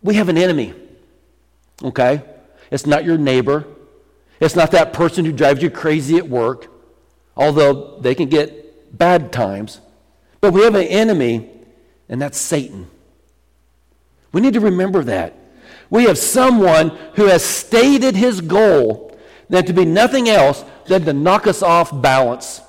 we 0.00 0.14
have 0.14 0.28
an 0.28 0.38
enemy. 0.38 0.74
Okay? 1.82 2.22
It's 2.70 2.86
not 2.86 3.04
your 3.04 3.18
neighbor. 3.18 3.66
It's 4.40 4.54
not 4.54 4.70
that 4.70 4.92
person 4.92 5.24
who 5.24 5.32
drives 5.32 5.60
you 5.60 5.70
crazy 5.70 6.16
at 6.16 6.28
work, 6.28 6.68
although 7.36 7.98
they 7.98 8.14
can 8.14 8.28
get 8.28 8.96
bad 8.96 9.32
times. 9.32 9.80
But 10.40 10.52
we 10.52 10.62
have 10.62 10.76
an 10.76 10.86
enemy, 10.86 11.50
and 12.08 12.22
that's 12.22 12.38
Satan. 12.38 12.88
We 14.30 14.40
need 14.40 14.54
to 14.54 14.60
remember 14.60 15.02
that. 15.04 15.34
We 15.90 16.04
have 16.04 16.18
someone 16.18 16.90
who 17.14 17.26
has 17.26 17.44
stated 17.44 18.14
his 18.14 18.40
goal 18.40 19.18
that 19.48 19.66
to 19.66 19.72
be 19.72 19.84
nothing 19.84 20.28
else 20.28 20.64
than 20.86 21.04
to 21.06 21.12
knock 21.12 21.48
us 21.48 21.62
off 21.62 21.90
balance. 22.00 22.60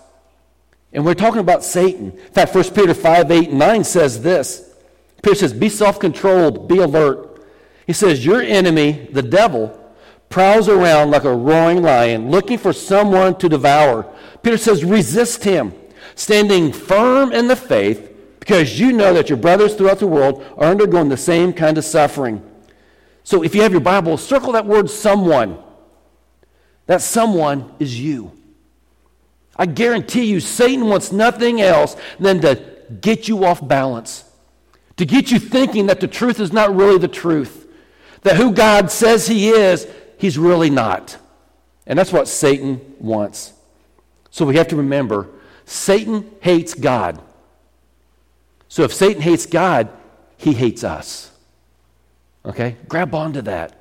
And 0.92 1.06
we're 1.06 1.14
talking 1.14 1.40
about 1.40 1.64
Satan. 1.64 2.12
In 2.12 2.34
fact, 2.34 2.54
1 2.54 2.64
Peter 2.72 2.94
5 2.94 3.32
8 3.32 3.50
and 3.50 3.60
9 3.60 3.84
says 3.84 4.22
this 4.22 4.74
Peter 5.22 5.36
says, 5.36 5.54
Be 5.54 5.70
self 5.70 6.00
controlled, 6.00 6.68
be 6.68 6.80
alert. 6.80 7.44
He 7.86 7.94
says, 7.94 8.26
Your 8.26 8.42
enemy, 8.42 9.10
the 9.12 9.22
devil, 9.22 9.76
prowls 10.30 10.70
around 10.70 11.12
like 11.12 11.24
a 11.24 11.36
roaring 11.36 11.82
lion, 11.82 12.30
looking 12.30 12.58
for 12.58 12.74
someone 12.74 13.38
to 13.40 13.50
devour. 13.50 14.12
Peter 14.44 14.58
says, 14.58 14.84
Resist 14.84 15.44
him 15.44 15.74
standing 16.16 16.74
firm 16.74 17.32
in 17.32 17.48
the 17.48 17.56
faith 17.56 18.06
because 18.40 18.80
you 18.80 18.92
know 18.92 19.14
that 19.14 19.30
your 19.30 19.38
brothers 19.38 19.76
throughout 19.76 20.00
the 20.00 20.08
world 20.08 20.44
are 20.58 20.70
undergoing 20.70 21.10
the 21.10 21.18
same 21.18 21.54
kind 21.54 21.78
of 21.78 21.86
suffering. 21.86 22.44
So 23.24 23.44
if 23.44 23.54
you 23.54 23.62
have 23.62 23.72
your 23.72 23.82
Bible, 23.82 24.18
circle 24.18 24.54
that 24.54 24.66
word 24.66 24.90
someone. 24.90 25.60
That 26.88 27.02
someone 27.02 27.72
is 27.80 28.00
you. 28.00 28.32
I 29.60 29.66
guarantee 29.66 30.24
you, 30.24 30.40
Satan 30.40 30.88
wants 30.88 31.12
nothing 31.12 31.62
else 31.62 31.96
than 32.20 32.40
to 32.42 32.64
get 33.02 33.28
you 33.28 33.44
off 33.46 33.66
balance, 33.66 34.24
to 34.98 35.06
get 35.06 35.30
you 35.30 35.38
thinking 35.38 35.88
that 35.88 36.00
the 36.00 36.08
truth 36.08 36.40
is 36.40 36.52
not 36.52 36.76
really 36.76 36.98
the 36.98 37.10
truth, 37.10 37.68
that 38.22 38.38
who 38.38 38.54
God 38.54 38.90
says 38.90 39.28
He 39.28 39.50
is, 39.50 39.86
He's 40.18 40.38
really 40.38 40.70
not. 40.70 41.18
And 41.86 42.00
that's 42.00 42.14
what 42.14 42.28
Satan 42.28 42.96
wants. 43.00 43.54
So 44.32 44.46
we 44.46 44.56
have 44.56 44.68
to 44.70 44.76
remember 44.76 45.28
Satan 45.66 46.30
hates 46.42 46.74
God. 46.74 47.22
So 48.70 48.84
if 48.84 48.94
Satan 48.94 49.22
hates 49.22 49.46
God, 49.46 49.90
he 50.38 50.54
hates 50.54 50.84
us. 50.84 51.32
Okay? 52.46 52.78
Grab 52.88 53.14
onto 53.14 53.42
that. 53.42 53.79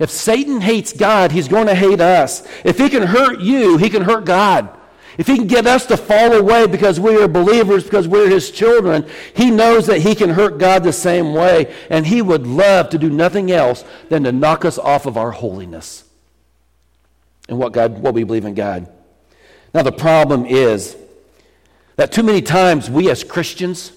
If 0.00 0.10
Satan 0.10 0.62
hates 0.62 0.94
God, 0.94 1.30
he's 1.30 1.46
going 1.46 1.66
to 1.66 1.74
hate 1.74 2.00
us. 2.00 2.42
If 2.64 2.78
he 2.78 2.88
can 2.88 3.02
hurt 3.02 3.40
you, 3.40 3.76
he 3.76 3.90
can 3.90 4.02
hurt 4.02 4.24
God. 4.24 4.76
If 5.18 5.26
he 5.26 5.36
can 5.36 5.46
get 5.46 5.66
us 5.66 5.84
to 5.86 5.98
fall 5.98 6.32
away 6.32 6.66
because 6.66 6.98
we 6.98 7.22
are 7.22 7.28
believers, 7.28 7.84
because 7.84 8.08
we're 8.08 8.30
his 8.30 8.50
children, 8.50 9.06
he 9.36 9.50
knows 9.50 9.86
that 9.88 10.00
he 10.00 10.14
can 10.14 10.30
hurt 10.30 10.56
God 10.56 10.82
the 10.82 10.92
same 10.94 11.34
way. 11.34 11.74
And 11.90 12.06
he 12.06 12.22
would 12.22 12.46
love 12.46 12.88
to 12.90 12.98
do 12.98 13.10
nothing 13.10 13.52
else 13.52 13.84
than 14.08 14.24
to 14.24 14.32
knock 14.32 14.64
us 14.64 14.78
off 14.78 15.04
of 15.04 15.18
our 15.18 15.32
holiness 15.32 16.04
and 17.50 17.58
what, 17.58 17.74
God, 17.74 17.98
what 17.98 18.14
we 18.14 18.24
believe 18.24 18.46
in 18.46 18.54
God. 18.54 18.90
Now, 19.74 19.82
the 19.82 19.92
problem 19.92 20.46
is 20.46 20.96
that 21.96 22.10
too 22.10 22.22
many 22.22 22.40
times 22.40 22.88
we 22.88 23.10
as 23.10 23.22
Christians, 23.22 23.92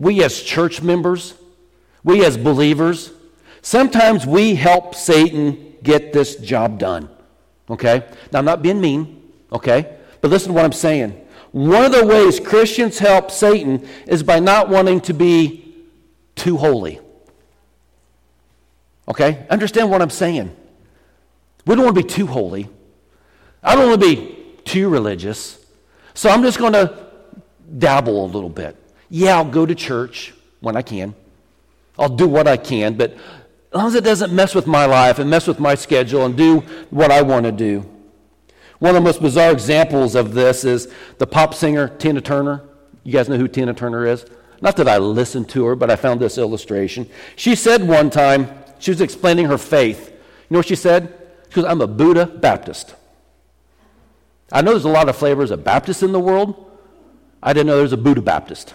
we 0.00 0.24
as 0.24 0.40
church 0.40 0.80
members, 0.80 1.34
we 2.02 2.24
as 2.24 2.38
believers, 2.38 3.12
sometimes 3.62 4.26
we 4.26 4.54
help 4.54 4.94
Satan 4.94 5.76
get 5.82 6.12
this 6.12 6.36
job 6.36 6.78
done. 6.78 7.08
Okay? 7.70 8.04
Now, 8.32 8.40
I'm 8.40 8.44
not 8.44 8.62
being 8.62 8.80
mean, 8.80 9.32
okay? 9.50 9.96
But 10.20 10.30
listen 10.30 10.48
to 10.48 10.54
what 10.54 10.64
I'm 10.64 10.72
saying. 10.72 11.18
One 11.52 11.84
of 11.84 11.92
the 11.92 12.04
ways 12.04 12.40
Christians 12.40 12.98
help 12.98 13.30
Satan 13.30 13.86
is 14.06 14.22
by 14.22 14.40
not 14.40 14.68
wanting 14.68 15.00
to 15.02 15.14
be 15.14 15.74
too 16.34 16.56
holy. 16.56 17.00
Okay? 19.08 19.46
Understand 19.50 19.90
what 19.90 20.02
I'm 20.02 20.10
saying. 20.10 20.54
We 21.66 21.74
don't 21.74 21.84
want 21.84 21.96
to 21.96 22.02
be 22.02 22.08
too 22.08 22.26
holy. 22.26 22.68
I 23.62 23.74
don't 23.74 23.88
want 23.88 24.00
to 24.00 24.06
be 24.06 24.38
too 24.64 24.88
religious. 24.88 25.64
So 26.14 26.30
I'm 26.30 26.42
just 26.42 26.58
going 26.58 26.72
to 26.72 27.06
dabble 27.78 28.24
a 28.24 28.28
little 28.28 28.48
bit. 28.48 28.76
Yeah, 29.08 29.36
I'll 29.36 29.44
go 29.44 29.66
to 29.66 29.74
church 29.74 30.34
when 30.60 30.76
I 30.76 30.82
can. 30.82 31.14
I'll 31.98 32.08
do 32.08 32.26
what 32.26 32.48
I 32.48 32.56
can, 32.56 32.94
but 32.94 33.16
as 33.72 33.78
long 33.78 33.86
as 33.86 33.94
it 33.94 34.04
doesn't 34.04 34.34
mess 34.34 34.54
with 34.54 34.66
my 34.66 34.84
life 34.84 35.18
and 35.18 35.30
mess 35.30 35.46
with 35.46 35.58
my 35.58 35.74
schedule 35.74 36.26
and 36.26 36.36
do 36.36 36.60
what 36.90 37.10
I 37.10 37.22
want 37.22 37.46
to 37.46 37.52
do. 37.52 37.88
One 38.80 38.90
of 38.90 38.94
the 38.96 39.00
most 39.00 39.22
bizarre 39.22 39.50
examples 39.50 40.14
of 40.14 40.34
this 40.34 40.64
is 40.64 40.92
the 41.16 41.26
pop 41.26 41.54
singer 41.54 41.88
Tina 41.88 42.20
Turner. 42.20 42.62
You 43.02 43.12
guys 43.12 43.30
know 43.30 43.38
who 43.38 43.48
Tina 43.48 43.72
Turner 43.72 44.06
is? 44.06 44.26
Not 44.60 44.76
that 44.76 44.88
I 44.88 44.98
listened 44.98 45.48
to 45.50 45.64
her, 45.64 45.74
but 45.74 45.90
I 45.90 45.96
found 45.96 46.20
this 46.20 46.36
illustration. 46.36 47.08
She 47.34 47.54
said 47.54 47.88
one 47.88 48.10
time, 48.10 48.50
she 48.78 48.90
was 48.90 49.00
explaining 49.00 49.46
her 49.46 49.56
faith. 49.56 50.10
You 50.10 50.16
know 50.50 50.58
what 50.58 50.66
she 50.66 50.76
said? 50.76 51.16
She 51.48 51.54
goes, 51.54 51.64
I'm 51.64 51.80
a 51.80 51.86
Buddha 51.86 52.26
Baptist. 52.26 52.94
I 54.52 54.60
know 54.60 54.72
there's 54.72 54.84
a 54.84 54.90
lot 54.90 55.08
of 55.08 55.16
flavors 55.16 55.50
of 55.50 55.64
Baptists 55.64 56.02
in 56.02 56.12
the 56.12 56.20
world. 56.20 56.70
I 57.42 57.54
didn't 57.54 57.68
know 57.68 57.74
there 57.74 57.82
was 57.84 57.94
a 57.94 57.96
Buddha 57.96 58.20
Baptist. 58.20 58.74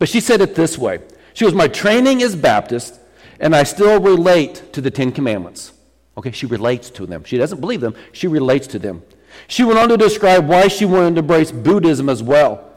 But 0.00 0.08
she 0.08 0.20
said 0.20 0.40
it 0.40 0.56
this 0.56 0.76
way 0.76 0.98
She 1.34 1.44
goes, 1.44 1.54
My 1.54 1.68
training 1.68 2.20
is 2.20 2.34
Baptist, 2.34 2.98
and 3.42 3.56
I 3.56 3.64
still 3.64 4.00
relate 4.00 4.72
to 4.72 4.80
the 4.80 4.90
Ten 4.90 5.12
Commandments. 5.12 5.72
Okay, 6.16 6.30
she 6.30 6.46
relates 6.46 6.88
to 6.90 7.06
them. 7.06 7.24
She 7.24 7.36
doesn't 7.36 7.60
believe 7.60 7.80
them, 7.80 7.94
she 8.12 8.28
relates 8.28 8.66
to 8.68 8.78
them. 8.78 9.02
She 9.48 9.64
went 9.64 9.78
on 9.78 9.88
to 9.88 9.96
describe 9.96 10.48
why 10.48 10.68
she 10.68 10.84
wanted 10.84 11.16
to 11.16 11.20
embrace 11.20 11.50
Buddhism 11.50 12.08
as 12.08 12.22
well. 12.22 12.70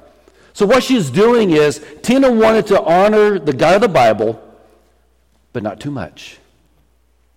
So, 0.54 0.66
what 0.66 0.84
she's 0.84 1.10
doing 1.10 1.52
is, 1.52 1.86
Tina 2.02 2.32
wanted 2.32 2.68
to 2.68 2.82
honor 2.82 3.38
the 3.38 3.54
God 3.54 3.76
of 3.76 3.82
the 3.82 3.90
Bible, 3.90 4.42
but 5.54 5.64
not 5.64 5.80
too 5.80 5.92
much. 5.92 6.40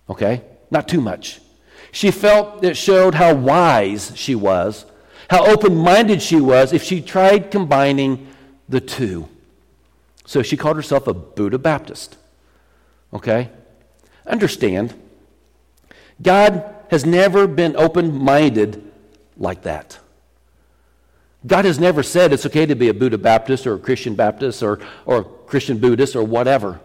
Okay? 0.09 0.41
Not 0.71 0.87
too 0.87 1.01
much. 1.01 1.41
She 1.91 2.11
felt 2.11 2.63
it 2.63 2.77
showed 2.77 3.15
how 3.15 3.35
wise 3.35 4.13
she 4.15 4.35
was, 4.35 4.85
how 5.29 5.45
open 5.45 5.75
minded 5.75 6.21
she 6.21 6.39
was 6.39 6.71
if 6.71 6.81
she 6.81 7.01
tried 7.01 7.51
combining 7.51 8.27
the 8.69 8.79
two. 8.79 9.27
So, 10.25 10.41
she 10.41 10.55
called 10.55 10.77
herself 10.77 11.05
a 11.05 11.13
Buddha 11.13 11.59
Baptist. 11.59 12.15
Okay? 13.13 13.49
Understand 14.25 14.93
God 16.21 16.75
has 16.89 17.05
never 17.05 17.47
been 17.47 17.75
open 17.75 18.13
minded 18.13 18.91
like 19.37 19.63
that. 19.63 19.99
God 21.47 21.65
has 21.65 21.79
never 21.79 22.03
said 22.03 22.33
it's 22.33 22.45
okay 22.45 22.65
to 22.65 22.75
be 22.75 22.89
a 22.89 22.93
Buddha 22.93 23.17
Baptist 23.17 23.65
or 23.65 23.75
a 23.75 23.79
Christian 23.79 24.15
Baptist 24.15 24.61
or, 24.61 24.79
or 25.05 25.17
a 25.19 25.23
Christian 25.23 25.77
Buddhist 25.77 26.15
or 26.15 26.23
whatever. 26.23 26.81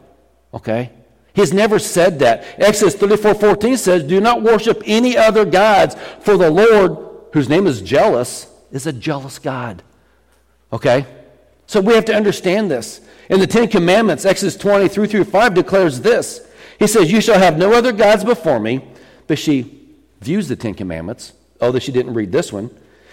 Okay? 0.52 0.92
He's 1.32 1.52
never 1.52 1.80
said 1.80 2.20
that. 2.20 2.44
Exodus 2.58 2.94
34 2.94 3.34
14 3.34 3.76
says, 3.76 4.04
Do 4.04 4.20
not 4.20 4.42
worship 4.42 4.82
any 4.86 5.16
other 5.16 5.44
gods, 5.44 5.96
for 6.20 6.36
the 6.36 6.50
Lord, 6.50 6.96
whose 7.32 7.48
name 7.48 7.66
is 7.66 7.82
jealous, 7.82 8.46
is 8.70 8.86
a 8.86 8.92
jealous 8.92 9.40
God. 9.40 9.82
Okay? 10.72 11.06
So 11.66 11.80
we 11.80 11.94
have 11.94 12.04
to 12.04 12.14
understand 12.14 12.70
this. 12.70 13.00
In 13.28 13.40
the 13.40 13.46
Ten 13.46 13.68
Commandments, 13.68 14.24
Exodus 14.24 14.56
20 14.56 14.88
3 14.88 15.06
through 15.06 15.24
5 15.24 15.54
declares 15.54 16.00
this. 16.00 16.46
He 16.78 16.86
says, 16.86 17.10
You 17.10 17.20
shall 17.20 17.38
have 17.38 17.56
no 17.56 17.72
other 17.72 17.92
gods 17.92 18.24
before 18.24 18.60
me 18.60 18.82
but 19.26 19.38
she 19.38 19.80
views 20.20 20.48
the 20.48 20.56
Ten 20.56 20.74
Commandments, 20.74 21.32
oh, 21.60 21.66
although 21.66 21.78
she 21.78 21.92
didn't 21.92 22.14
read 22.14 22.32
this 22.32 22.52
one. 22.52 22.70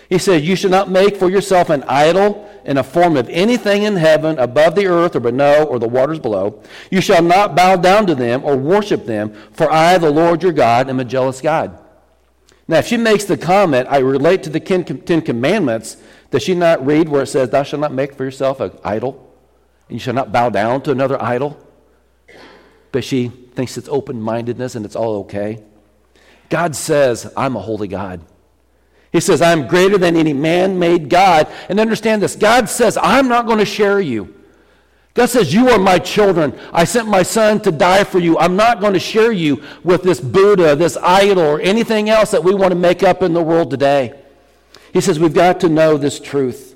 He 0.10 0.18
says, 0.18 0.48
You 0.48 0.56
shall 0.56 0.70
not 0.70 0.90
make 0.90 1.18
for 1.18 1.30
yourself 1.30 1.70
an 1.70 1.84
idol 1.84 2.48
in 2.66 2.78
a 2.78 2.84
form 2.84 3.18
of 3.18 3.30
anything 3.30 3.84
in 3.84 3.96
heaven, 3.96 4.38
above 4.38 4.76
the 4.76 4.88
earth, 4.88 5.16
or 5.16 5.20
below, 5.20 5.64
or 5.64 5.80
the 5.80 5.88
waters 5.88 6.20
below. 6.20 6.62
You 6.92 7.02
shall 7.02 7.24
not 7.24 7.56
bow 7.56 7.78
down 7.78 8.06
to 8.08 8.16
them 8.16 8.44
or 8.44 8.56
worship 8.56 9.06
them, 9.06 9.34
for 9.54 9.72
I, 9.72 9.98
the 9.98 10.12
Lord 10.12 10.44
your 10.44 10.52
God, 10.52 10.90
am 10.90 11.00
a 11.00 11.06
jealous 11.06 11.42
God. 11.42 11.78
Now, 12.68 12.78
if 12.78 12.88
she 12.88 12.98
makes 12.98 13.26
the 13.26 13.38
comment, 13.38 13.88
I 13.90 13.98
relate 13.98 14.44
to 14.44 14.50
the 14.50 14.60
Ten 14.60 15.22
Commandments, 15.22 15.98
does 16.30 16.44
she 16.44 16.54
not 16.54 16.86
read 16.86 17.10
where 17.10 17.24
it 17.24 17.28
says, 17.28 17.50
Thou 17.50 17.64
shalt 17.64 17.82
not 17.82 17.94
make 17.94 18.14
for 18.14 18.24
yourself 18.24 18.60
an 18.60 18.78
idol, 18.84 19.31
and 19.92 20.00
you 20.00 20.00
shall 20.00 20.14
not 20.14 20.32
bow 20.32 20.50
down 20.50 20.82
to 20.84 20.92
another 20.92 21.22
idol? 21.22 21.60
But 22.94 23.04
she 23.04 23.28
thinks 23.28 23.78
it's 23.78 23.90
open 23.90 24.22
mindedness 24.22 24.76
and 24.76 24.86
it's 24.86 24.96
all 24.96 25.18
okay. 25.24 25.62
God 26.48 26.78
says, 26.78 27.32
I'm 27.36 27.58
a 27.58 27.60
holy 27.60 27.90
God. 27.90 28.22
He 29.12 29.20
says, 29.20 29.42
I'm 29.42 29.68
greater 29.68 29.98
than 29.98 30.16
any 30.16 30.32
man 30.32 30.80
made 30.80 31.10
God. 31.10 31.52
And 31.68 31.78
understand 31.78 32.22
this 32.22 32.38
God 32.38 32.70
says, 32.70 32.98
I'm 33.02 33.28
not 33.28 33.48
going 33.48 33.58
to 33.58 33.66
share 33.66 34.00
you. 34.00 34.34
God 35.14 35.26
says, 35.26 35.54
You 35.54 35.68
are 35.68 35.78
my 35.78 36.00
children. 36.00 36.58
I 36.72 36.86
sent 36.86 37.10
my 37.10 37.24
son 37.24 37.60
to 37.64 37.72
die 37.72 38.06
for 38.06 38.20
you. 38.20 38.40
I'm 38.40 38.56
not 38.56 38.80
going 38.80 38.94
to 38.94 39.00
share 39.00 39.34
you 39.34 39.62
with 39.84 40.04
this 40.04 40.22
Buddha, 40.22 40.78
this 40.78 40.96
idol, 40.96 41.44
or 41.44 41.60
anything 41.60 42.10
else 42.10 42.32
that 42.32 42.46
we 42.46 42.54
want 42.54 42.72
to 42.72 42.80
make 42.80 43.04
up 43.04 43.22
in 43.24 43.34
the 43.34 43.44
world 43.44 43.70
today. 43.70 44.18
He 44.94 45.02
says, 45.02 45.20
We've 45.20 45.34
got 45.34 45.60
to 45.60 45.68
know 45.68 45.98
this 45.98 46.18
truth. 46.18 46.71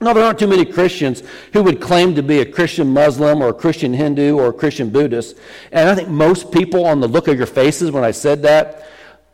Now, 0.00 0.12
there 0.12 0.24
aren't 0.24 0.38
too 0.38 0.46
many 0.46 0.64
Christians 0.64 1.24
who 1.52 1.62
would 1.64 1.80
claim 1.80 2.14
to 2.14 2.22
be 2.22 2.38
a 2.38 2.46
Christian 2.46 2.92
Muslim 2.92 3.42
or 3.42 3.48
a 3.48 3.54
Christian 3.54 3.92
Hindu 3.92 4.38
or 4.38 4.48
a 4.48 4.52
Christian 4.52 4.90
Buddhist. 4.90 5.36
And 5.72 5.88
I 5.88 5.94
think 5.94 6.08
most 6.08 6.52
people, 6.52 6.86
on 6.86 7.00
the 7.00 7.08
look 7.08 7.26
of 7.26 7.36
your 7.36 7.48
faces 7.48 7.90
when 7.90 8.04
I 8.04 8.12
said 8.12 8.42
that, 8.42 8.88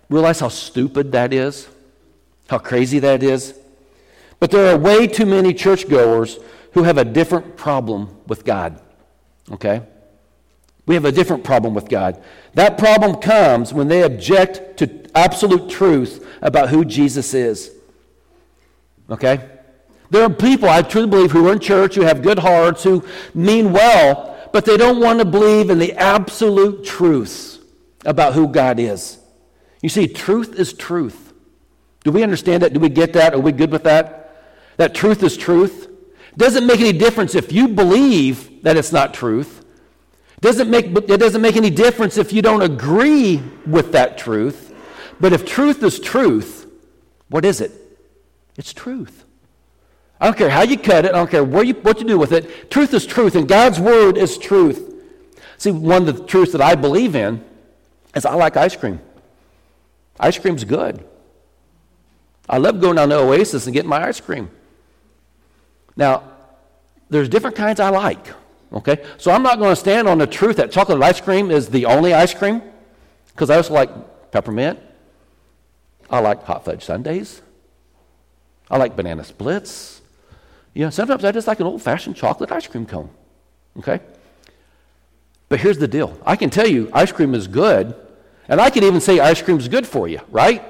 realize 0.09 0.41
how 0.41 0.49
stupid 0.49 1.13
that 1.13 1.35
is, 1.35 1.69
how 2.49 2.59
crazy 2.59 2.99
that 3.01 3.23
is. 3.23 3.59
But 4.41 4.51
there 4.51 4.75
are 4.75 4.79
way 4.79 5.07
too 5.07 5.27
many 5.27 5.53
churchgoers 5.53 6.39
who 6.73 6.83
have 6.83 6.97
a 6.97 7.05
different 7.05 7.57
problem 7.57 8.17
with 8.27 8.45
God. 8.45 8.81
Okay? 9.53 9.83
We 10.87 10.95
have 10.95 11.05
a 11.05 11.13
different 11.13 11.45
problem 11.45 11.75
with 11.75 11.89
God. 11.89 12.23
That 12.55 12.79
problem 12.79 13.21
comes 13.21 13.75
when 13.75 13.89
they 13.89 14.03
object 14.03 14.79
to 14.79 15.11
absolute 15.15 15.69
truth 15.69 16.27
about 16.41 16.71
who 16.71 16.87
Jesus 16.87 17.35
is. 17.35 17.71
Okay? 19.11 19.51
There 20.11 20.23
are 20.23 20.31
people, 20.31 20.69
I 20.69 20.83
truly 20.83 21.09
believe, 21.09 21.33
who 21.33 21.49
are 21.49 21.53
in 21.53 21.61
church, 21.61 21.95
who 21.95 22.03
have 22.03 22.23
good 22.23 22.39
hearts, 22.39 22.83
who 22.85 23.05
mean 23.35 23.73
well, 23.73 24.37
but 24.53 24.65
they 24.65 24.77
don't 24.77 25.01
want 25.01 25.19
to 25.19 25.25
believe 25.25 25.71
in 25.71 25.79
the 25.79 25.93
absolute 25.95 26.85
truths 26.85 27.59
about 28.05 28.35
who 28.35 28.49
God 28.49 28.79
is. 28.79 29.19
You 29.83 29.89
see, 29.89 30.07
truth 30.07 30.59
is 30.59 30.73
truth. 30.73 31.33
Do 32.05 32.13
we 32.13 32.23
understand 32.23 32.63
that? 32.63 32.73
Do 32.73 32.81
we 32.81 32.91
get 32.91 33.15
that? 33.15 33.35
Are 33.35 33.41
we 33.41 33.53
good 33.53 33.73
with 33.73 33.85
that? 33.85 34.43
That 34.77 34.95
truth 34.95 35.23
is 35.23 35.37
truth. 35.37 35.89
Doesn't 36.37 36.67
make 36.67 36.81
any 36.81 36.93
difference 36.93 37.35
if 37.35 37.53
you 37.53 37.69
believe 37.69 38.63
that 38.63 38.77
it's 38.77 38.93
not 38.93 39.15
truth. 39.15 39.65
Doesn't 40.41 40.69
make, 40.69 40.87
it 40.87 41.19
doesn't 41.19 41.41
make 41.41 41.57
any 41.57 41.71
difference 41.71 42.19
if 42.19 42.33
you 42.33 42.43
don't 42.43 42.63
agree 42.63 43.43
with 43.67 43.93
that 43.93 44.19
truth. 44.19 44.75
But 45.21 45.33
if 45.33 45.47
truth 45.47 45.83
is 45.83 45.99
truth, 45.99 46.71
what 47.29 47.45
is 47.45 47.61
it? 47.61 47.73
It's 48.57 48.73
truth. 48.73 49.24
I 50.25 50.29
don't 50.29 50.39
care 50.39 50.49
how 50.49 50.63
you 50.63 50.79
cut 50.79 51.05
it. 51.05 51.11
I 51.11 51.19
don't 51.19 51.31
care 51.31 51.45
where 51.45 51.63
you, 51.63 51.75
what 51.75 52.01
you 52.01 52.07
do 52.07 52.17
with 52.17 52.33
it. 52.33 52.71
Truth 52.71 52.95
is 52.95 53.05
truth, 53.05 53.35
and 53.35 53.47
God's 53.47 53.79
word 53.79 54.17
is 54.17 54.39
truth. 54.39 54.95
See, 55.59 55.71
one 55.71 56.09
of 56.09 56.17
the 56.17 56.25
truths 56.25 56.53
that 56.53 56.63
I 56.63 56.77
believe 56.77 57.15
in 57.15 57.45
is 58.17 58.25
I 58.25 58.33
like 58.33 58.57
ice 58.57 58.75
cream. 58.75 59.01
Ice 60.19 60.39
cream's 60.39 60.65
good. 60.65 61.05
I 62.49 62.57
love 62.57 62.81
going 62.81 62.97
down 62.97 63.11
to 63.11 63.19
Oasis 63.19 63.67
and 63.67 63.75
getting 63.75 63.91
my 63.91 64.03
ice 64.03 64.19
cream. 64.19 64.49
Now, 65.95 66.23
there's 67.11 67.29
different 67.29 67.57
kinds 67.57 67.79
I 67.79 67.91
like. 67.91 68.27
Okay? 68.73 69.05
So 69.19 69.31
I'm 69.31 69.43
not 69.43 69.59
going 69.59 69.73
to 69.73 69.77
stand 69.77 70.09
on 70.09 70.17
the 70.17 70.27
truth 70.27 70.57
that 70.57 70.73
chocolate 70.73 71.03
ice 71.03 71.21
cream 71.21 71.51
is 71.51 71.69
the 71.69 71.85
only 71.85 72.15
ice 72.15 72.33
cream, 72.33 72.63
because 73.35 73.51
I 73.51 73.57
also 73.57 73.75
like 73.75 73.91
peppermint. 74.33 74.81
I 76.09 76.21
like 76.21 76.45
hot 76.45 76.65
fudge 76.65 76.83
sundaes. 76.83 77.43
I 78.71 78.79
like 78.79 78.97
banana 78.97 79.23
splits. 79.23 79.94
You 80.75 80.85
know, 80.85 80.91
sometimes 80.91 81.25
I 81.25 81.33
just 81.33 81.47
like 81.47 81.61
an 81.61 81.67
old 81.67 81.81
fashioned 81.81 82.17
chocolate 82.17 82.51
ice 82.53 82.67
cream 82.67 82.85
cone. 82.85 83.09
Okay? 83.79 84.01
But 85.49 85.61
here's 85.61 85.79
the 85.79 85.89
deal 85.89 86.19
I 86.27 86.37
can 86.37 86.51
tell 86.51 86.67
you 86.67 86.91
ice 86.93 87.13
cream 87.13 87.35
is 87.35 87.47
good, 87.47 87.95
And 88.49 88.61
I 88.61 88.71
can 88.71 88.85
even 88.85 89.01
say 89.01 89.21
ice 89.21 89.41
cream's 89.41 89.69
good 89.69 89.87
for 89.87 90.09
you, 90.09 90.21
right? 90.31 90.63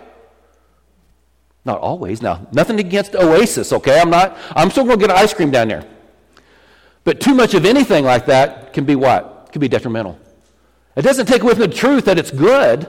Not 1.64 1.80
always. 1.80 2.20
Now, 2.22 2.46
nothing 2.52 2.78
against 2.78 3.14
Oasis, 3.14 3.72
okay? 3.72 3.98
I'm 3.98 4.10
not, 4.10 4.36
I'm 4.54 4.70
still 4.70 4.84
going 4.84 4.98
to 4.98 5.06
get 5.06 5.16
ice 5.16 5.32
cream 5.32 5.50
down 5.50 5.68
there. 5.68 5.84
But 7.04 7.20
too 7.20 7.34
much 7.34 7.54
of 7.54 7.64
anything 7.64 8.04
like 8.04 8.26
that 8.26 8.72
can 8.72 8.84
be 8.84 8.94
what? 8.94 9.50
Can 9.52 9.60
be 9.60 9.68
detrimental. 9.68 10.18
It 10.96 11.02
doesn't 11.02 11.26
take 11.26 11.42
away 11.42 11.52
from 11.52 11.62
the 11.62 11.68
truth 11.68 12.04
that 12.04 12.18
it's 12.18 12.30
good, 12.30 12.88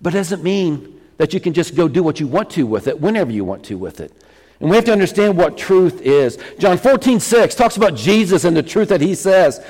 but 0.00 0.14
it 0.14 0.18
doesn't 0.18 0.42
mean 0.42 1.00
that 1.16 1.32
you 1.32 1.40
can 1.40 1.52
just 1.52 1.74
go 1.74 1.88
do 1.88 2.02
what 2.02 2.20
you 2.20 2.26
want 2.26 2.50
to 2.50 2.66
with 2.66 2.86
it 2.86 3.00
whenever 3.00 3.30
you 3.30 3.44
want 3.44 3.64
to 3.66 3.78
with 3.78 4.00
it. 4.00 4.12
And 4.60 4.68
we 4.68 4.76
have 4.76 4.84
to 4.84 4.92
understand 4.92 5.38
what 5.38 5.56
truth 5.56 6.02
is. 6.02 6.38
John 6.58 6.76
14, 6.76 7.18
6 7.18 7.54
talks 7.54 7.78
about 7.78 7.94
Jesus 7.94 8.44
and 8.44 8.54
the 8.54 8.62
truth 8.62 8.90
that 8.90 9.00
he 9.00 9.14
says. 9.14 9.64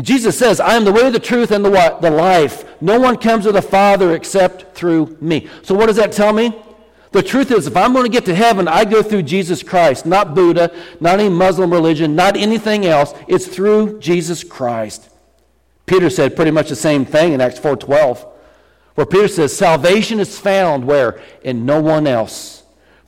Jesus 0.00 0.38
says, 0.38 0.60
I 0.60 0.74
am 0.74 0.84
the 0.84 0.92
way, 0.92 1.10
the 1.10 1.18
truth, 1.18 1.50
and 1.50 1.64
the 1.64 1.70
what? 1.70 2.00
The 2.00 2.10
life. 2.10 2.64
No 2.80 3.00
one 3.00 3.16
comes 3.16 3.44
to 3.44 3.52
the 3.52 3.60
Father 3.62 4.14
except 4.14 4.76
through 4.76 5.18
me. 5.20 5.48
So 5.62 5.74
what 5.74 5.86
does 5.86 5.96
that 5.96 6.12
tell 6.12 6.32
me? 6.32 6.56
The 7.10 7.22
truth 7.22 7.50
is, 7.50 7.66
if 7.66 7.76
I'm 7.76 7.92
going 7.92 8.04
to 8.04 8.12
get 8.12 8.26
to 8.26 8.34
heaven, 8.34 8.68
I 8.68 8.84
go 8.84 9.02
through 9.02 9.22
Jesus 9.22 9.62
Christ, 9.62 10.06
not 10.06 10.34
Buddha, 10.34 10.70
not 11.00 11.18
any 11.18 11.28
Muslim 11.28 11.72
religion, 11.72 12.14
not 12.14 12.36
anything 12.36 12.86
else. 12.86 13.14
It's 13.26 13.46
through 13.46 13.98
Jesus 14.00 14.44
Christ. 14.44 15.08
Peter 15.86 16.10
said 16.10 16.36
pretty 16.36 16.50
much 16.50 16.68
the 16.68 16.76
same 16.76 17.04
thing 17.04 17.32
in 17.32 17.40
Acts 17.40 17.58
4:12, 17.58 18.26
where 18.96 19.06
Peter 19.06 19.28
says, 19.28 19.56
"Salvation 19.56 20.20
is 20.20 20.38
found 20.38 20.84
where 20.84 21.18
in 21.42 21.64
no 21.64 21.80
one 21.80 22.06
else, 22.06 22.55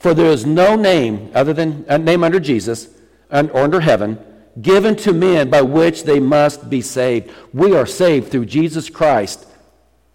for 0.00 0.14
there 0.14 0.30
is 0.30 0.46
no 0.46 0.76
name 0.76 1.30
other 1.34 1.52
than 1.52 1.84
a 1.88 1.98
name 1.98 2.22
under 2.22 2.40
Jesus 2.40 2.88
or 3.30 3.56
under 3.56 3.80
heaven 3.80 4.18
given 4.60 4.96
to 4.96 5.12
men 5.12 5.50
by 5.50 5.62
which 5.62 6.04
they 6.04 6.20
must 6.20 6.68
be 6.68 6.80
saved. 6.80 7.30
We 7.52 7.76
are 7.76 7.86
saved 7.86 8.30
through 8.30 8.46
Jesus 8.46 8.90
Christ. 8.90 9.46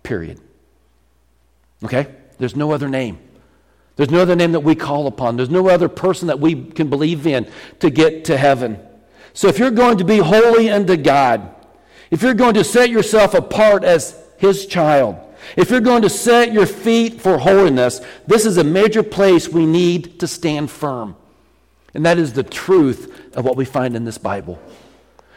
Period. 0.04 0.40
Okay? 1.84 2.08
There's 2.38 2.56
no 2.56 2.72
other 2.72 2.90
name. 2.90 3.20
There's 3.96 4.10
no 4.10 4.22
other 4.22 4.36
name 4.36 4.54
that 4.54 4.62
we 4.62 4.76
call 4.76 5.08
upon. 5.08 5.38
There's 5.38 5.50
no 5.50 5.70
other 5.70 5.88
person 5.88 6.28
that 6.28 6.40
we 6.40 6.56
can 6.64 6.90
believe 6.90 7.28
in 7.28 7.50
to 7.80 7.90
get 7.90 8.26
to 8.26 8.38
heaven. 8.38 8.80
So 9.34 9.48
if 9.48 9.60
you're 9.60 9.72
going 9.72 9.98
to 10.00 10.04
be 10.04 10.18
holy 10.18 10.70
unto 10.70 10.98
God, 10.98 11.56
if 12.10 12.22
you're 12.22 12.34
going 12.34 12.56
to 12.56 12.64
set 12.64 12.90
yourself 12.90 13.34
apart 13.34 13.84
as 13.84 14.20
His 14.38 14.66
child, 14.66 15.18
if 15.58 15.70
you're 15.70 15.82
going 15.82 16.02
to 16.04 16.10
set 16.10 16.54
your 16.54 16.66
feet 16.66 17.22
for 17.22 17.38
holiness, 17.38 18.02
this 18.28 18.46
is 18.46 18.58
a 18.58 18.64
major 18.64 19.04
place 19.04 19.50
we 19.50 19.66
need 19.66 20.20
to 20.20 20.28
stand 20.28 20.72
firm. 20.72 21.16
And 21.94 22.06
that 22.06 22.18
is 22.18 22.34
the 22.34 22.44
truth 22.44 23.36
of 23.36 23.46
what 23.46 23.56
we 23.56 23.66
find 23.66 23.96
in 23.96 24.06
this 24.06 24.18
Bible. 24.18 24.60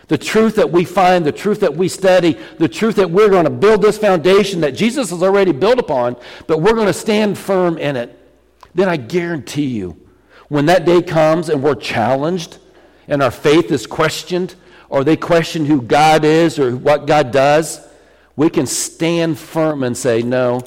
The 0.09 0.19
truth 0.19 0.57
that 0.57 0.71
we 0.71 0.85
find, 0.85 1.25
the 1.25 1.33
truth 1.33 1.61
that 1.61 1.77
we 1.77 1.89
study, 1.89 2.39
the 2.59 2.69
truth 2.69 2.97
that 2.97 3.11
we're 3.11 3.29
going 3.29 3.45
to 3.45 3.51
build 3.51 3.83
this 3.83 3.99
foundation 3.99 4.61
that 4.61 4.73
Jesus 4.73 5.11
has 5.11 5.23
already 5.23 5.53
built 5.53 5.79
upon, 5.79 6.17
but 6.47 6.61
we're 6.61 6.75
going 6.75 6.87
to 6.87 6.93
stand 6.93 7.37
firm 7.37 7.77
in 7.79 7.97
it 7.97 8.17
then 8.77 8.91
I 8.91 8.99
guarantee 8.99 9.69
you, 9.69 9.97
when 10.49 10.67
that 10.67 10.85
day 10.85 11.01
comes 11.01 11.49
and 11.49 11.63
we're 11.63 11.75
challenged 11.75 12.59
and 13.09 13.23
our 13.23 13.31
faith 13.31 13.71
is 13.73 13.87
questioned, 13.87 14.55
or 14.91 15.03
they 15.03 15.17
question 15.17 15.65
who 15.65 15.81
God 15.81 16.25
is 16.25 16.59
or 16.59 16.77
what 16.77 17.07
God 17.07 17.31
does, 17.31 17.81
we 18.37 18.51
can 18.51 18.67
stand 18.67 19.39
firm 19.39 19.83
and 19.83 19.97
say, 19.97 20.23
No, 20.23 20.61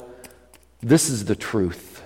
this 0.82 1.08
is 1.08 1.24
the 1.24 1.36
truth. 1.36 2.02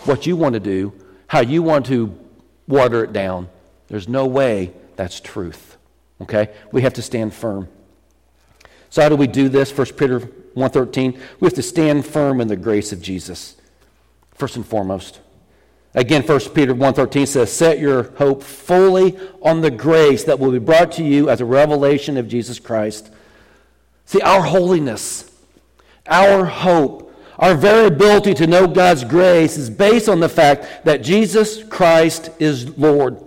What 0.00 0.26
you 0.26 0.36
want 0.36 0.54
to 0.54 0.60
do, 0.60 0.92
how 1.26 1.40
you 1.40 1.62
want 1.62 1.86
to 1.86 2.18
water 2.66 3.04
it 3.04 3.12
down, 3.12 3.48
there's 3.88 4.08
no 4.08 4.26
way 4.26 4.72
that's 4.96 5.20
truth. 5.20 5.76
Okay? 6.20 6.50
We 6.72 6.82
have 6.82 6.94
to 6.94 7.02
stand 7.02 7.34
firm. 7.34 7.68
So 8.90 9.02
how 9.02 9.08
do 9.08 9.16
we 9.16 9.26
do 9.26 9.48
this? 9.48 9.76
1 9.76 9.86
Peter 9.88 10.20
1.13, 10.20 11.18
we 11.40 11.46
have 11.46 11.54
to 11.54 11.62
stand 11.62 12.06
firm 12.06 12.40
in 12.40 12.48
the 12.48 12.56
grace 12.56 12.92
of 12.92 13.02
Jesus 13.02 13.56
first 14.34 14.56
and 14.56 14.66
foremost. 14.66 15.20
Again, 15.94 16.22
1 16.22 16.40
Peter 16.50 16.74
1.13 16.74 17.26
says, 17.26 17.52
Set 17.52 17.78
your 17.78 18.04
hope 18.14 18.42
fully 18.42 19.16
on 19.42 19.60
the 19.60 19.70
grace 19.70 20.24
that 20.24 20.38
will 20.38 20.50
be 20.50 20.58
brought 20.58 20.92
to 20.92 21.04
you 21.04 21.28
as 21.28 21.40
a 21.40 21.44
revelation 21.44 22.16
of 22.16 22.28
Jesus 22.28 22.58
Christ. 22.58 23.10
See, 24.04 24.20
our 24.20 24.42
holiness, 24.42 25.30
our 26.06 26.44
hope, 26.44 27.12
our 27.38 27.54
very 27.54 27.86
ability 27.86 28.34
to 28.34 28.46
know 28.46 28.66
God's 28.66 29.04
grace 29.04 29.56
is 29.56 29.70
based 29.70 30.08
on 30.08 30.20
the 30.20 30.28
fact 30.28 30.84
that 30.84 31.02
Jesus 31.02 31.64
Christ 31.64 32.30
is 32.38 32.76
Lord. 32.78 33.18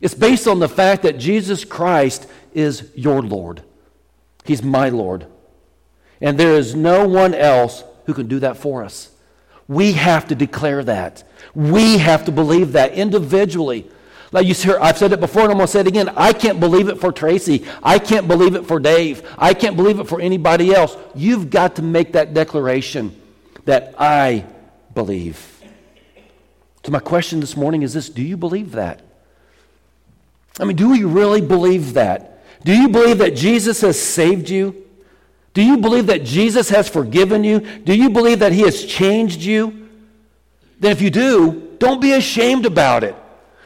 It's 0.00 0.14
based 0.14 0.46
on 0.46 0.58
the 0.60 0.68
fact 0.68 1.02
that 1.02 1.18
Jesus 1.18 1.64
Christ 1.64 2.28
is 2.52 2.90
your 2.94 3.22
Lord. 3.22 3.62
He's 4.44 4.62
my 4.62 4.88
Lord. 4.88 5.26
And 6.20 6.38
there 6.38 6.54
is 6.54 6.74
no 6.74 7.06
one 7.08 7.34
else 7.34 7.84
who 8.06 8.14
can 8.14 8.28
do 8.28 8.38
that 8.40 8.56
for 8.56 8.84
us. 8.84 9.10
We 9.66 9.92
have 9.92 10.28
to 10.28 10.34
declare 10.34 10.84
that. 10.84 11.24
We 11.54 11.98
have 11.98 12.24
to 12.26 12.32
believe 12.32 12.72
that 12.72 12.92
individually. 12.92 13.90
Like 14.34 14.48
you 14.48 14.54
hear, 14.54 14.80
I've 14.80 14.98
said 14.98 15.12
it 15.12 15.20
before 15.20 15.42
and 15.42 15.52
I'm 15.52 15.58
going 15.58 15.68
to 15.68 15.72
say 15.72 15.78
it 15.78 15.86
again. 15.86 16.08
I 16.16 16.32
can't 16.32 16.58
believe 16.58 16.88
it 16.88 16.98
for 16.98 17.12
Tracy. 17.12 17.64
I 17.84 18.00
can't 18.00 18.26
believe 18.26 18.56
it 18.56 18.66
for 18.66 18.80
Dave. 18.80 19.22
I 19.38 19.54
can't 19.54 19.76
believe 19.76 20.00
it 20.00 20.08
for 20.08 20.20
anybody 20.20 20.74
else. 20.74 20.96
You've 21.14 21.50
got 21.50 21.76
to 21.76 21.82
make 21.82 22.14
that 22.14 22.34
declaration 22.34 23.14
that 23.64 23.94
I 23.96 24.44
believe. 24.92 25.62
So, 26.84 26.90
my 26.90 26.98
question 26.98 27.38
this 27.38 27.56
morning 27.56 27.82
is 27.82 27.94
this 27.94 28.08
Do 28.08 28.22
you 28.22 28.36
believe 28.36 28.72
that? 28.72 29.02
I 30.58 30.64
mean, 30.64 30.76
do 30.76 30.90
we 30.90 31.04
really 31.04 31.40
believe 31.40 31.94
that? 31.94 32.44
Do 32.64 32.76
you 32.76 32.88
believe 32.88 33.18
that 33.18 33.36
Jesus 33.36 33.82
has 33.82 34.00
saved 34.00 34.50
you? 34.50 34.84
Do 35.52 35.62
you 35.62 35.76
believe 35.76 36.08
that 36.08 36.24
Jesus 36.24 36.70
has 36.70 36.88
forgiven 36.88 37.44
you? 37.44 37.60
Do 37.60 37.94
you 37.94 38.10
believe 38.10 38.40
that 38.40 38.50
he 38.50 38.62
has 38.62 38.84
changed 38.84 39.42
you? 39.42 39.90
Then, 40.80 40.90
if 40.90 41.00
you 41.00 41.10
do, 41.10 41.76
don't 41.78 42.00
be 42.00 42.14
ashamed 42.14 42.66
about 42.66 43.04
it. 43.04 43.14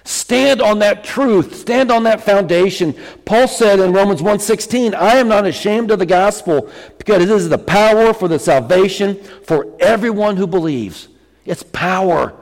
Stand 0.09 0.63
on 0.63 0.79
that 0.79 1.05
truth. 1.05 1.55
Stand 1.55 1.91
on 1.91 2.05
that 2.05 2.23
foundation. 2.23 2.95
Paul 3.27 3.47
said 3.47 3.79
in 3.79 3.93
Romans 3.93 4.23
1:16, 4.23 4.95
"I 4.95 5.17
am 5.17 5.29
not 5.29 5.47
ashamed 5.47 5.91
of 5.91 5.99
the 5.99 6.07
gospel, 6.07 6.67
because 6.97 7.25
it 7.25 7.31
is 7.31 7.51
the 7.51 7.59
power 7.59 8.15
for 8.15 8.27
the 8.27 8.39
salvation 8.39 9.19
for 9.43 9.67
everyone 9.81 10.39
who 10.39 10.47
believes." 10.47 11.09
It's 11.45 11.63
power. 11.63 12.33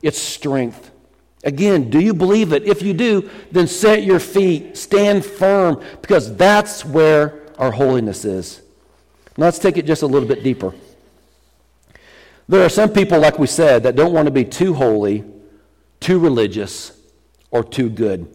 It's 0.00 0.18
strength. 0.18 0.92
Again, 1.44 1.90
do 1.90 2.00
you 2.00 2.14
believe 2.14 2.54
it? 2.54 2.66
If 2.66 2.80
you 2.80 2.94
do, 2.94 3.28
then 3.52 3.66
set 3.66 4.02
your 4.02 4.18
feet, 4.18 4.78
stand 4.78 5.22
firm, 5.22 5.78
because 6.00 6.34
that's 6.36 6.86
where 6.86 7.34
our 7.58 7.72
holiness 7.72 8.24
is. 8.24 8.62
Now 9.36 9.44
Let's 9.44 9.58
take 9.58 9.76
it 9.76 9.84
just 9.84 10.02
a 10.02 10.06
little 10.06 10.28
bit 10.28 10.42
deeper. 10.42 10.72
There 12.48 12.64
are 12.64 12.70
some 12.70 12.90
people, 12.90 13.18
like 13.18 13.38
we 13.38 13.46
said, 13.46 13.82
that 13.82 13.94
don't 13.94 14.12
want 14.14 14.24
to 14.24 14.30
be 14.30 14.44
too 14.44 14.72
holy, 14.72 15.24
too 16.00 16.18
religious, 16.18 16.92
or 17.50 17.64
too 17.64 17.90
good. 17.90 18.34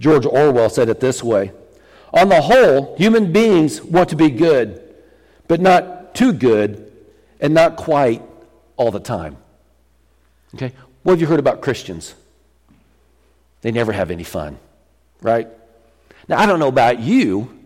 George 0.00 0.26
Orwell 0.26 0.68
said 0.68 0.88
it 0.88 1.00
this 1.00 1.22
way 1.22 1.52
On 2.12 2.28
the 2.28 2.40
whole, 2.40 2.96
human 2.96 3.32
beings 3.32 3.82
want 3.82 4.08
to 4.10 4.16
be 4.16 4.30
good, 4.30 4.82
but 5.48 5.60
not 5.60 6.14
too 6.14 6.32
good 6.32 6.92
and 7.40 7.54
not 7.54 7.76
quite 7.76 8.22
all 8.76 8.90
the 8.90 9.00
time. 9.00 9.36
Okay? 10.54 10.72
What 11.02 11.14
have 11.14 11.20
you 11.20 11.26
heard 11.26 11.38
about 11.38 11.60
Christians? 11.60 12.14
They 13.62 13.72
never 13.72 13.92
have 13.92 14.10
any 14.10 14.24
fun, 14.24 14.58
right? 15.22 15.48
Now, 16.28 16.38
I 16.38 16.46
don't 16.46 16.58
know 16.58 16.68
about 16.68 17.00
you, 17.00 17.56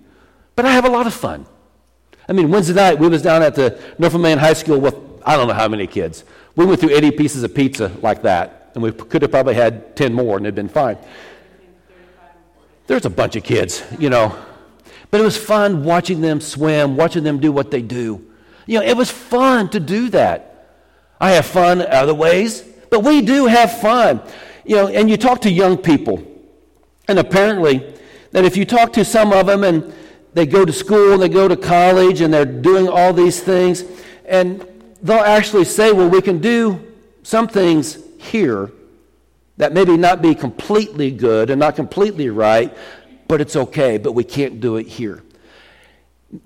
but 0.57 0.67
I 0.67 0.73
have 0.73 0.85
a 0.85 0.91
lot 0.91 1.07
of 1.07 1.15
fun. 1.15 1.47
I 2.29 2.33
mean, 2.33 2.51
Wednesday 2.51 2.75
night 2.75 2.99
we 2.99 3.09
was 3.09 3.23
down 3.23 3.43
at 3.43 3.55
the 3.55 3.79
Man 4.19 4.39
High 4.39 4.53
School 4.53 4.81
with 4.81 4.95
I 5.25 5.37
don't 5.37 5.49
know 5.49 5.55
how 5.55 5.69
many 5.69 5.87
kids. 5.87 6.25
We 6.57 6.65
went 6.65 6.81
through 6.81 6.91
80 6.91 7.13
pieces 7.13 7.43
of 7.43 7.55
pizza 7.55 7.89
like 8.03 8.23
that, 8.23 8.60
and 8.75 8.83
we 8.83 8.93
could 8.93 9.23
have 9.23 9.31
probably 9.31 9.55
had 9.55 9.97
10 9.97 10.13
more, 10.13 10.37
and 10.37 10.47
it'd 10.47 10.55
been 10.55 10.69
fine. 10.69 10.99
There's 12.87 13.05
a 13.07 13.11
bunch 13.11 13.37
of 13.37 13.45
kids, 13.45 13.85
you 13.99 14.11
know, 14.11 14.37
but 15.11 15.21
it 15.21 15.25
was 15.25 15.37
fun 15.37 15.85
watching 15.85 16.21
them 16.21 16.41
swim, 16.41 16.97
watching 16.97 17.25
them 17.25 17.41
do 17.41 17.53
what 17.53 17.71
they 17.71 17.83
do. 17.83 18.25
You 18.67 18.79
know, 18.79 18.85
it 18.85 18.97
was 18.97 19.11
fun 19.11 19.69
to 19.71 19.81
do 19.81 20.09
that. 20.11 20.77
I 21.21 21.33
have 21.33 21.47
fun 21.47 21.83
other 21.83 22.15
ways, 22.15 22.63
but 22.91 23.05
we 23.05 23.21
do 23.23 23.47
have 23.47 23.81
fun. 23.81 24.23
You 24.65 24.77
know, 24.77 24.89
and 24.89 25.11
you 25.11 25.17
talk 25.17 25.41
to 25.43 25.51
young 25.51 25.77
people, 25.77 26.23
and 27.09 27.19
apparently, 27.19 27.95
that 28.33 28.45
if 28.45 28.57
you 28.57 28.65
talk 28.65 28.93
to 28.95 29.05
some 29.05 29.33
of 29.33 29.47
them 29.47 29.65
and 29.65 29.93
they 30.33 30.47
go 30.47 30.65
to 30.65 30.73
school, 30.73 31.15
and 31.15 31.23
they 31.23 31.29
go 31.29 31.49
to 31.49 31.57
college, 31.57 32.21
and 32.21 32.33
they're 32.33 32.45
doing 32.45 32.89
all 32.89 33.13
these 33.13 33.41
things. 33.41 33.85
And 34.25 34.65
they'll 35.03 35.19
actually 35.19 35.65
say, 35.65 35.93
well, 35.93 36.09
we 36.09 36.23
can 36.23 36.39
do 36.39 36.81
some 37.25 37.49
things 37.49 37.99
here 38.21 38.71
that 39.57 39.73
maybe 39.73 39.97
not 39.97 40.23
be 40.23 40.35
completely 40.35 41.11
good 41.11 41.51
and 41.51 41.61
not 41.61 41.77
completely 41.77 42.31
right, 42.31 42.75
but 43.29 43.41
it's 43.41 43.57
okay, 43.57 43.99
but 43.99 44.13
we 44.13 44.25
can't 44.25 44.61
do 44.61 44.77
it 44.77 44.87
here 44.87 45.23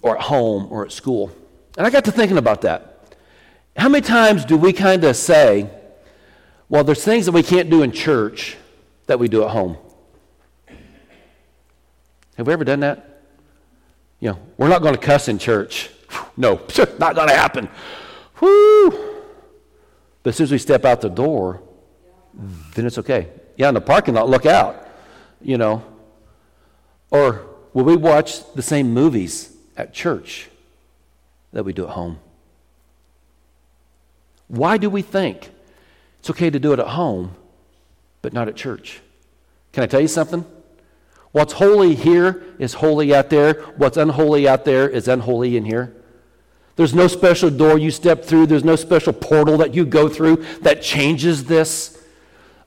or 0.03 0.17
at 0.17 0.23
home 0.23 0.67
or 0.71 0.85
at 0.85 0.93
school. 0.93 1.31
And 1.77 1.87
I 1.87 1.91
got 1.91 2.05
to 2.07 2.13
thinking 2.13 2.39
about 2.39 2.63
that. 2.63 3.17
How 3.77 3.89
many 3.89 4.03
times 4.03 4.45
do 4.45 4.57
we 4.57 4.73
kind 4.73 5.05
of 5.05 5.17
say, 5.17 5.69
well, 6.69 6.85
there's 6.85 7.05
things 7.05 7.27
that 7.27 7.33
we 7.33 7.43
can't 7.43 7.71
do 7.71 7.83
in 7.83 7.93
church 7.93 8.57
that 9.07 9.19
we 9.19 9.29
do 9.29 9.45
at 9.45 9.51
home? 9.51 9.77
Have 12.37 12.47
we 12.47 12.53
ever 12.53 12.65
done 12.65 12.81
that? 12.81 13.23
You 14.21 14.31
know, 14.31 14.39
we're 14.57 14.69
not 14.69 14.83
going 14.83 14.95
to 14.95 15.01
cuss 15.01 15.29
in 15.29 15.39
church. 15.39 15.91
No, 16.37 16.55
not 16.99 17.15
going 17.15 17.29
to 17.29 17.35
happen. 17.35 17.69
Whoo! 18.41 19.14
But 20.25 20.31
as 20.31 20.37
soon 20.37 20.45
as 20.45 20.53
we 20.53 20.59
step 20.59 20.85
out 20.85 21.03
the 21.03 21.11
door, 21.11 21.63
then 22.75 22.87
it's 22.87 22.99
okay. 22.99 23.29
Yeah, 23.57 23.69
in 23.69 23.75
the 23.75 23.81
parking 23.81 24.15
lot, 24.15 24.29
look 24.29 24.47
out. 24.47 24.89
You 25.41 25.59
know. 25.59 25.85
Or 27.11 27.47
will 27.75 27.85
we 27.85 27.95
watch 27.95 28.53
the 28.55 28.63
same 28.63 28.93
movies 28.93 29.55
at 29.77 29.93
church 29.93 30.49
that 31.53 31.65
we 31.65 31.73
do 31.73 31.85
at 31.85 31.91
home? 31.91 32.19
Why 34.49 34.79
do 34.79 34.89
we 34.89 35.03
think 35.03 35.51
it's 36.19 36.31
okay 36.31 36.51
to 36.51 36.59
do 36.59 36.73
it 36.73 36.79
at 36.79 36.89
home, 36.89 37.37
but 38.23 38.33
not 38.33 38.49
at 38.49 38.57
church? 38.57 39.01
Can 39.73 39.83
I 39.83 39.87
tell 39.87 40.01
you 40.01 40.09
something? 40.09 40.45
What's 41.33 41.53
holy 41.53 41.95
here 41.95 42.45
is 42.59 42.75
holy 42.75 43.15
out 43.15 43.29
there. 43.29 43.55
What's 43.77 43.97
unholy 43.97 44.49
out 44.49 44.65
there 44.65 44.89
is 44.89 45.07
unholy 45.07 45.57
in 45.57 45.65
here. 45.67 45.95
There's 46.77 46.95
no 46.95 47.07
special 47.07 47.51
door 47.51 47.79
you 47.79 47.91
step 47.91 48.25
through, 48.25 48.47
there's 48.47 48.65
no 48.65 48.77
special 48.77 49.13
portal 49.13 49.59
that 49.59 49.75
you 49.75 49.85
go 49.85 50.09
through 50.09 50.45
that 50.63 50.83
changes 50.83 51.45
this. 51.45 52.03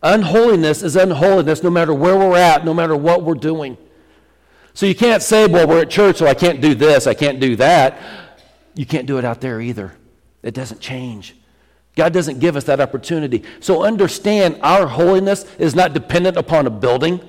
Unholiness 0.01 0.83
is 0.83 0.95
unholiness 0.95 1.63
no 1.63 1.69
matter 1.69 1.93
where 1.93 2.17
we're 2.17 2.37
at, 2.37 2.63
no 2.63 2.73
matter 2.73 2.95
what 2.95 3.23
we're 3.23 3.33
doing. 3.33 3.77
So 4.73 4.85
you 4.85 4.95
can't 4.95 5.23
say, 5.23 5.47
well, 5.47 5.67
we're 5.67 5.81
at 5.81 5.89
church, 5.89 6.17
so 6.17 6.27
I 6.27 6.35
can't 6.35 6.61
do 6.61 6.75
this, 6.75 7.07
I 7.07 7.13
can't 7.13 7.39
do 7.39 7.55
that. 7.57 7.99
You 8.75 8.85
can't 8.85 9.07
do 9.07 9.17
it 9.17 9.25
out 9.25 9.41
there 9.41 9.59
either. 9.59 9.93
It 10.43 10.53
doesn't 10.53 10.79
change. 10.79 11.35
God 11.95 12.13
doesn't 12.13 12.39
give 12.39 12.55
us 12.55 12.65
that 12.65 12.79
opportunity. 12.79 13.43
So 13.59 13.83
understand 13.83 14.59
our 14.61 14.85
holiness 14.85 15.45
is 15.57 15.73
not 15.73 15.93
dependent 15.93 16.37
upon 16.37 16.67
a 16.67 16.69
building. 16.69 17.19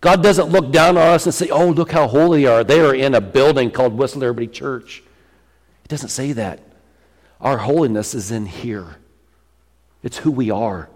God 0.00 0.22
doesn't 0.22 0.48
look 0.48 0.72
down 0.72 0.96
on 0.96 1.08
us 1.08 1.26
and 1.26 1.34
say, 1.34 1.50
oh, 1.50 1.68
look 1.68 1.92
how 1.92 2.08
holy 2.08 2.42
they 2.42 2.46
are. 2.48 2.64
They 2.64 2.80
are 2.80 2.94
in 2.94 3.14
a 3.14 3.20
building 3.20 3.70
called 3.70 3.96
West 3.96 4.16
Liberty 4.16 4.48
Church. 4.48 5.02
Doesn't 5.92 6.08
say 6.08 6.32
that. 6.32 6.58
Our 7.38 7.58
holiness 7.58 8.14
is 8.14 8.30
in 8.30 8.46
here, 8.46 8.96
it's 10.02 10.16
who 10.16 10.30
we 10.30 10.50
are, 10.50 10.88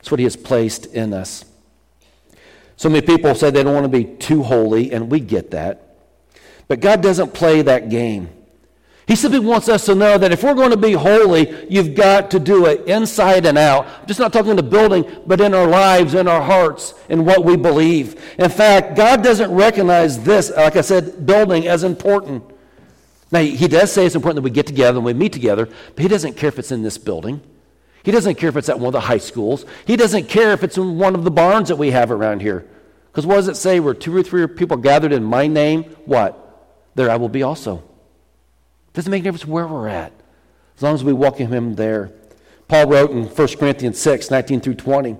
it's 0.00 0.10
what 0.10 0.18
He 0.18 0.24
has 0.24 0.34
placed 0.34 0.86
in 0.86 1.14
us. 1.14 1.44
So 2.76 2.88
many 2.88 3.06
people 3.06 3.36
say 3.36 3.52
they 3.52 3.62
don't 3.62 3.72
want 3.72 3.84
to 3.84 3.88
be 3.88 4.02
too 4.04 4.42
holy, 4.42 4.90
and 4.90 5.12
we 5.12 5.20
get 5.20 5.52
that. 5.52 5.96
But 6.66 6.80
God 6.80 7.04
doesn't 7.04 7.32
play 7.34 7.62
that 7.62 7.88
game. 7.88 8.30
He 9.06 9.14
simply 9.14 9.38
wants 9.38 9.68
us 9.68 9.86
to 9.86 9.94
know 9.94 10.18
that 10.18 10.32
if 10.32 10.42
we're 10.42 10.54
going 10.54 10.70
to 10.70 10.76
be 10.76 10.94
holy, 10.94 11.64
you've 11.70 11.94
got 11.94 12.32
to 12.32 12.40
do 12.40 12.66
it 12.66 12.88
inside 12.88 13.46
and 13.46 13.56
out. 13.56 13.86
I'm 13.86 14.08
just 14.08 14.18
not 14.18 14.32
talking 14.32 14.56
the 14.56 14.64
building, 14.64 15.04
but 15.24 15.40
in 15.40 15.54
our 15.54 15.68
lives, 15.68 16.14
in 16.14 16.26
our 16.26 16.42
hearts, 16.42 16.94
in 17.08 17.24
what 17.24 17.44
we 17.44 17.56
believe. 17.56 18.20
In 18.40 18.50
fact, 18.50 18.96
God 18.96 19.22
doesn't 19.22 19.52
recognize 19.52 20.20
this, 20.24 20.50
like 20.50 20.74
I 20.74 20.80
said, 20.80 21.26
building 21.26 21.68
as 21.68 21.84
important. 21.84 22.51
Now, 23.32 23.40
He 23.40 23.66
does 23.66 23.90
say 23.90 24.06
it's 24.06 24.14
important 24.14 24.36
that 24.36 24.42
we 24.42 24.50
get 24.50 24.66
together 24.66 24.98
and 24.98 25.04
we 25.04 25.14
meet 25.14 25.32
together, 25.32 25.66
but 25.66 25.98
He 25.98 26.08
doesn't 26.08 26.36
care 26.36 26.48
if 26.48 26.58
it's 26.58 26.70
in 26.70 26.82
this 26.82 26.98
building. 26.98 27.40
He 28.04 28.12
doesn't 28.12 28.36
care 28.36 28.48
if 28.48 28.56
it's 28.56 28.68
at 28.68 28.78
one 28.78 28.88
of 28.88 28.92
the 28.92 29.00
high 29.00 29.18
schools. 29.18 29.64
He 29.86 29.96
doesn't 29.96 30.28
care 30.28 30.52
if 30.52 30.62
it's 30.62 30.76
in 30.76 30.98
one 30.98 31.14
of 31.14 31.24
the 31.24 31.30
barns 31.30 31.68
that 31.68 31.76
we 31.76 31.90
have 31.92 32.10
around 32.10 32.42
here. 32.42 32.66
Because 33.10 33.26
what 33.26 33.36
does 33.36 33.48
it 33.48 33.56
say? 33.56 33.80
Where 33.80 33.94
two 33.94 34.14
or 34.16 34.22
three 34.22 34.46
people 34.46 34.76
gathered 34.76 35.12
in 35.12 35.22
my 35.22 35.46
name, 35.46 35.84
what? 36.04 36.38
There 36.94 37.10
I 37.10 37.16
will 37.16 37.28
be 37.28 37.42
also. 37.42 37.82
Doesn't 38.92 39.10
make 39.10 39.22
a 39.22 39.24
difference 39.24 39.46
where 39.46 39.66
we're 39.66 39.88
at, 39.88 40.12
as 40.76 40.82
long 40.82 40.94
as 40.94 41.04
we 41.04 41.12
welcome 41.12 41.48
him 41.48 41.76
there. 41.76 42.12
Paul 42.68 42.88
wrote 42.88 43.10
in 43.10 43.24
1 43.24 43.48
Corinthians 43.58 44.00
6, 44.00 44.30
19 44.30 44.60
through 44.60 44.74
20. 44.74 45.16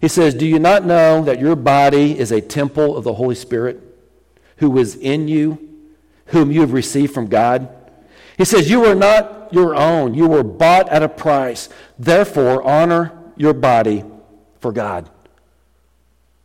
He 0.00 0.08
says, 0.08 0.34
Do 0.34 0.46
you 0.46 0.58
not 0.58 0.84
know 0.84 1.22
that 1.24 1.40
your 1.40 1.56
body 1.56 2.18
is 2.18 2.32
a 2.32 2.40
temple 2.40 2.96
of 2.96 3.04
the 3.04 3.14
Holy 3.14 3.34
Spirit 3.34 3.80
who 4.56 4.76
is 4.78 4.96
in 4.96 5.28
you, 5.28 5.69
whom 6.30 6.50
you 6.50 6.60
have 6.60 6.72
received 6.72 7.14
from 7.14 7.28
God? 7.28 7.68
He 8.38 8.44
says, 8.44 8.70
You 8.70 8.84
are 8.86 8.94
not 8.94 9.52
your 9.52 9.74
own. 9.74 10.14
You 10.14 10.26
were 10.26 10.42
bought 10.42 10.88
at 10.88 11.02
a 11.02 11.08
price. 11.08 11.68
Therefore, 11.98 12.62
honor 12.62 13.12
your 13.36 13.52
body 13.52 14.04
for 14.60 14.72
God. 14.72 15.10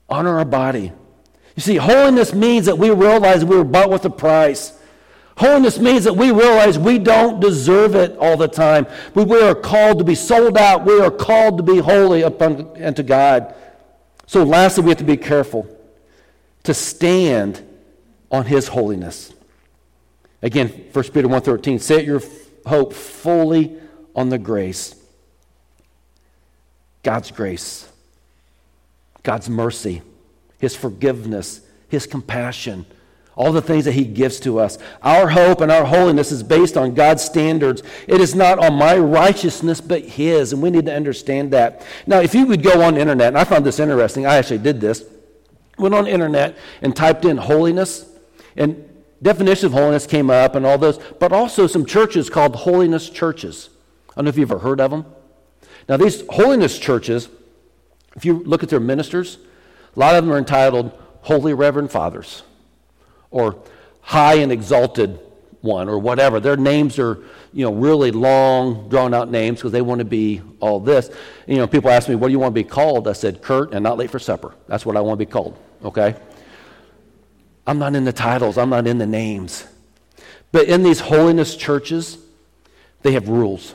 Honor 0.09 0.37
our 0.37 0.45
body. 0.45 0.91
You 1.55 1.61
see, 1.61 1.77
holiness 1.77 2.33
means 2.33 2.65
that 2.65 2.77
we 2.77 2.89
realize 2.89 3.45
we 3.45 3.55
were 3.55 3.63
bought 3.63 3.89
with 3.89 4.05
a 4.05 4.09
price. 4.09 4.77
Holiness 5.37 5.79
means 5.79 6.05
that 6.05 6.13
we 6.13 6.31
realize 6.31 6.79
we 6.79 6.97
don't 6.97 7.39
deserve 7.39 7.95
it 7.95 8.17
all 8.17 8.37
the 8.37 8.47
time. 8.47 8.87
We, 9.13 9.25
we 9.25 9.41
are 9.41 9.55
called 9.55 9.99
to 9.99 10.03
be 10.03 10.15
sold 10.15 10.57
out. 10.57 10.85
We 10.85 10.99
are 11.01 11.11
called 11.11 11.57
to 11.57 11.63
be 11.63 11.77
holy 11.79 12.21
upon, 12.21 12.81
unto 12.81 13.03
God. 13.03 13.53
So, 14.27 14.43
lastly, 14.43 14.83
we 14.83 14.89
have 14.89 14.97
to 14.99 15.03
be 15.03 15.17
careful 15.17 15.67
to 16.63 16.73
stand 16.73 17.61
on 18.31 18.45
His 18.45 18.67
holiness. 18.67 19.33
Again, 20.45 20.67
1 20.93 21.03
Peter 21.05 21.27
1.13, 21.27 21.81
set 21.81 22.05
your 22.05 22.21
hope 22.67 22.93
fully 22.93 23.77
on 24.15 24.29
the 24.29 24.37
grace. 24.37 24.93
God's 27.01 27.31
grace, 27.31 27.91
God's 29.23 29.49
mercy, 29.49 30.03
His 30.59 30.75
forgiveness, 30.75 31.61
His 31.89 32.05
compassion 32.05 32.85
all 33.37 33.51
the 33.51 33.61
things 33.61 33.83
that 33.83 33.91
He 33.91 34.05
gives 34.05 34.39
to 34.39 34.59
us. 34.59 34.77
Our 35.01 35.27
hope 35.27 35.59
and 35.59 35.69
our 35.69 35.83
holiness 35.83 36.31
is 36.31 36.41
based 36.41 36.77
on 36.77 36.93
God's 36.93 37.21
standards. 37.21 37.83
It 38.07 38.21
is 38.21 38.33
not 38.33 38.59
on 38.59 38.75
my 38.75 38.97
righteousness, 38.97 39.81
but 39.81 40.03
His, 40.03 40.53
and 40.53 40.61
we 40.61 40.69
need 40.69 40.85
to 40.85 40.95
understand 40.95 41.51
that. 41.51 41.85
Now, 42.07 42.21
if 42.21 42.33
you 42.33 42.45
would 42.45 42.63
go 42.63 42.81
on 42.81 42.93
the 42.93 43.01
internet, 43.01 43.27
and 43.29 43.37
I 43.37 43.43
found 43.43 43.65
this 43.65 43.77
interesting, 43.77 44.25
I 44.25 44.35
actually 44.35 44.59
did 44.59 44.79
this, 44.79 45.03
went 45.77 45.93
on 45.93 46.05
the 46.05 46.11
internet 46.11 46.57
and 46.81 46.95
typed 46.95 47.25
in 47.25 47.35
holiness, 47.35 48.09
and 48.55 48.89
definition 49.25 49.65
of 49.65 49.73
holiness 49.73 50.05
came 50.05 50.29
up 50.29 50.53
and 50.55 50.65
all 50.65 50.77
those, 50.77 50.99
but 51.19 51.33
also 51.33 51.65
some 51.65 51.83
churches 51.85 52.29
called 52.29 52.55
holiness 52.55 53.09
churches. 53.09 53.69
I 54.11 54.15
don't 54.17 54.25
know 54.25 54.29
if 54.29 54.37
you've 54.37 54.51
ever 54.51 54.59
heard 54.59 54.79
of 54.79 54.91
them. 54.91 55.05
Now, 55.89 55.97
these 55.97 56.23
holiness 56.29 56.77
churches, 56.77 57.27
if 58.15 58.23
you 58.23 58.43
look 58.43 58.61
at 58.61 58.69
their 58.69 58.79
ministers, 58.79 59.39
a 59.95 59.99
lot 59.99 60.15
of 60.15 60.23
them 60.23 60.31
are 60.31 60.37
entitled 60.37 60.91
Holy 61.21 61.55
Reverend 61.55 61.91
Fathers 61.91 62.43
or 63.31 63.57
high 64.01 64.35
and 64.35 64.51
exalted 64.51 65.19
one 65.61 65.89
or 65.89 65.97
whatever. 65.97 66.39
Their 66.39 66.55
names 66.55 66.99
are, 66.99 67.23
you 67.51 67.65
know, 67.65 67.73
really 67.73 68.11
long, 68.11 68.89
drawn 68.89 69.15
out 69.15 69.31
names 69.31 69.57
because 69.57 69.71
they 69.71 69.81
want 69.81 69.99
to 69.99 70.05
be 70.05 70.43
all 70.59 70.79
this. 70.79 71.09
You 71.47 71.57
know, 71.57 71.65
people 71.65 71.89
ask 71.89 72.07
me, 72.07 72.13
what 72.13 72.27
do 72.27 72.31
you 72.31 72.39
want 72.39 72.53
to 72.53 72.63
be 72.63 72.67
called? 72.67 73.07
I 73.07 73.13
said, 73.13 73.41
Kurt 73.41 73.73
and 73.73 73.81
not 73.81 73.97
late 73.97 74.11
for 74.11 74.19
supper. 74.19 74.53
That's 74.67 74.85
what 74.85 74.95
I 74.95 75.01
want 75.01 75.19
to 75.19 75.25
be 75.25 75.31
called, 75.31 75.57
okay? 75.83 76.15
I'm 77.67 77.79
not 77.79 77.95
in 77.95 78.05
the 78.05 78.13
titles, 78.13 78.57
I'm 78.57 78.69
not 78.69 78.87
in 78.87 78.97
the 78.97 79.07
names. 79.07 79.65
But 80.51 80.67
in 80.67 80.83
these 80.83 80.99
holiness 80.99 81.55
churches, 81.55 82.17
they 83.01 83.13
have 83.13 83.27
rules. 83.27 83.73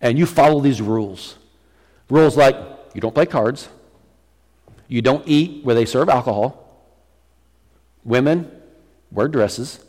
And 0.00 0.18
you 0.18 0.26
follow 0.26 0.60
these 0.60 0.80
rules. 0.80 1.36
Rules 2.08 2.36
like 2.36 2.56
you 2.94 3.00
don't 3.00 3.14
play 3.14 3.26
cards, 3.26 3.68
you 4.88 5.02
don't 5.02 5.26
eat 5.26 5.64
where 5.64 5.74
they 5.74 5.84
serve 5.84 6.08
alcohol, 6.08 6.60
Women 8.04 8.50
wear 9.10 9.28
dresses, 9.28 9.84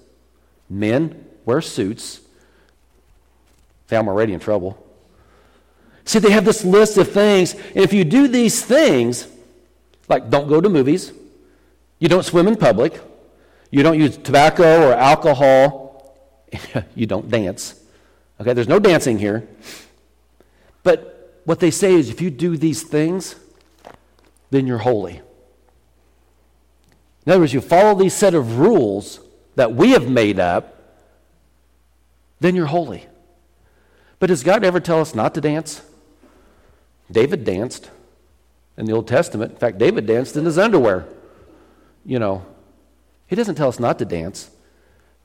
men 0.69 1.25
wear 1.45 1.61
suits. 1.61 2.19
See, 3.89 3.95
I'm 3.95 4.07
already 4.07 4.33
in 4.33 4.39
trouble. 4.39 4.77
See, 6.03 6.19
they 6.19 6.31
have 6.31 6.45
this 6.45 6.65
list 6.65 6.97
of 6.97 7.11
things, 7.11 7.53
and 7.53 7.77
if 7.77 7.93
you 7.93 8.03
do 8.03 8.27
these 8.27 8.63
things, 8.63 9.27
like 10.09 10.29
don't 10.29 10.47
go 10.47 10.59
to 10.59 10.67
movies, 10.67 11.13
you 12.01 12.09
don't 12.09 12.23
swim 12.23 12.47
in 12.47 12.55
public, 12.57 12.99
you 13.69 13.83
don't 13.83 13.97
use 13.97 14.17
tobacco 14.17 14.89
or 14.89 14.93
alcohol, 14.93 16.17
you 16.95 17.05
don't 17.05 17.29
dance. 17.29 17.79
Okay, 18.41 18.53
there's 18.53 18.67
no 18.67 18.79
dancing 18.79 19.19
here. 19.19 19.47
But 20.81 21.39
what 21.45 21.59
they 21.59 21.69
say 21.69 21.93
is 21.93 22.09
if 22.09 22.19
you 22.19 22.31
do 22.31 22.57
these 22.57 22.81
things, 22.81 23.35
then 24.49 24.65
you're 24.65 24.79
holy. 24.79 25.21
In 27.23 27.31
other 27.31 27.41
words, 27.41 27.53
you 27.53 27.61
follow 27.61 27.93
these 27.93 28.15
set 28.15 28.33
of 28.33 28.57
rules 28.57 29.19
that 29.55 29.75
we 29.75 29.91
have 29.91 30.09
made 30.09 30.39
up, 30.39 31.03
then 32.39 32.55
you're 32.55 32.65
holy. 32.65 33.05
But 34.17 34.27
does 34.27 34.43
God 34.43 34.63
ever 34.63 34.79
tell 34.79 35.01
us 35.01 35.13
not 35.13 35.35
to 35.35 35.41
dance? 35.41 35.83
David 37.11 37.43
danced 37.43 37.91
in 38.75 38.87
the 38.87 38.93
Old 38.93 39.07
Testament. 39.07 39.51
In 39.51 39.57
fact, 39.57 39.77
David 39.77 40.07
danced 40.07 40.35
in 40.35 40.45
his 40.45 40.57
underwear. 40.57 41.07
You 42.05 42.19
know, 42.19 42.45
he 43.27 43.35
doesn't 43.35 43.55
tell 43.55 43.69
us 43.69 43.79
not 43.79 43.99
to 43.99 44.05
dance, 44.05 44.49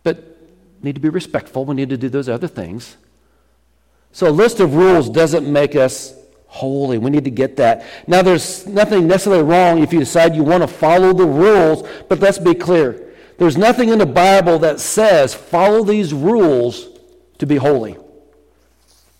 but 0.02 0.38
need 0.82 0.94
to 0.94 1.00
be 1.00 1.08
respectful. 1.08 1.64
We 1.64 1.74
need 1.74 1.90
to 1.90 1.96
do 1.96 2.08
those 2.08 2.28
other 2.28 2.48
things. 2.48 2.96
So 4.12 4.28
a 4.28 4.30
list 4.30 4.60
of 4.60 4.74
rules 4.74 5.10
doesn't 5.10 5.50
make 5.50 5.74
us 5.74 6.14
holy. 6.46 6.98
We 6.98 7.10
need 7.10 7.24
to 7.24 7.30
get 7.30 7.56
that. 7.56 7.84
Now, 8.06 8.22
there's 8.22 8.66
nothing 8.66 9.06
necessarily 9.06 9.42
wrong 9.42 9.82
if 9.82 9.92
you 9.92 9.98
decide 9.98 10.34
you 10.34 10.44
want 10.44 10.62
to 10.62 10.68
follow 10.68 11.12
the 11.12 11.26
rules, 11.26 11.86
but 12.08 12.20
let's 12.20 12.38
be 12.38 12.54
clear. 12.54 13.12
There's 13.38 13.56
nothing 13.56 13.90
in 13.90 13.98
the 13.98 14.06
Bible 14.06 14.58
that 14.60 14.80
says 14.80 15.34
follow 15.34 15.84
these 15.84 16.14
rules 16.14 16.88
to 17.38 17.46
be 17.46 17.56
holy. 17.56 17.98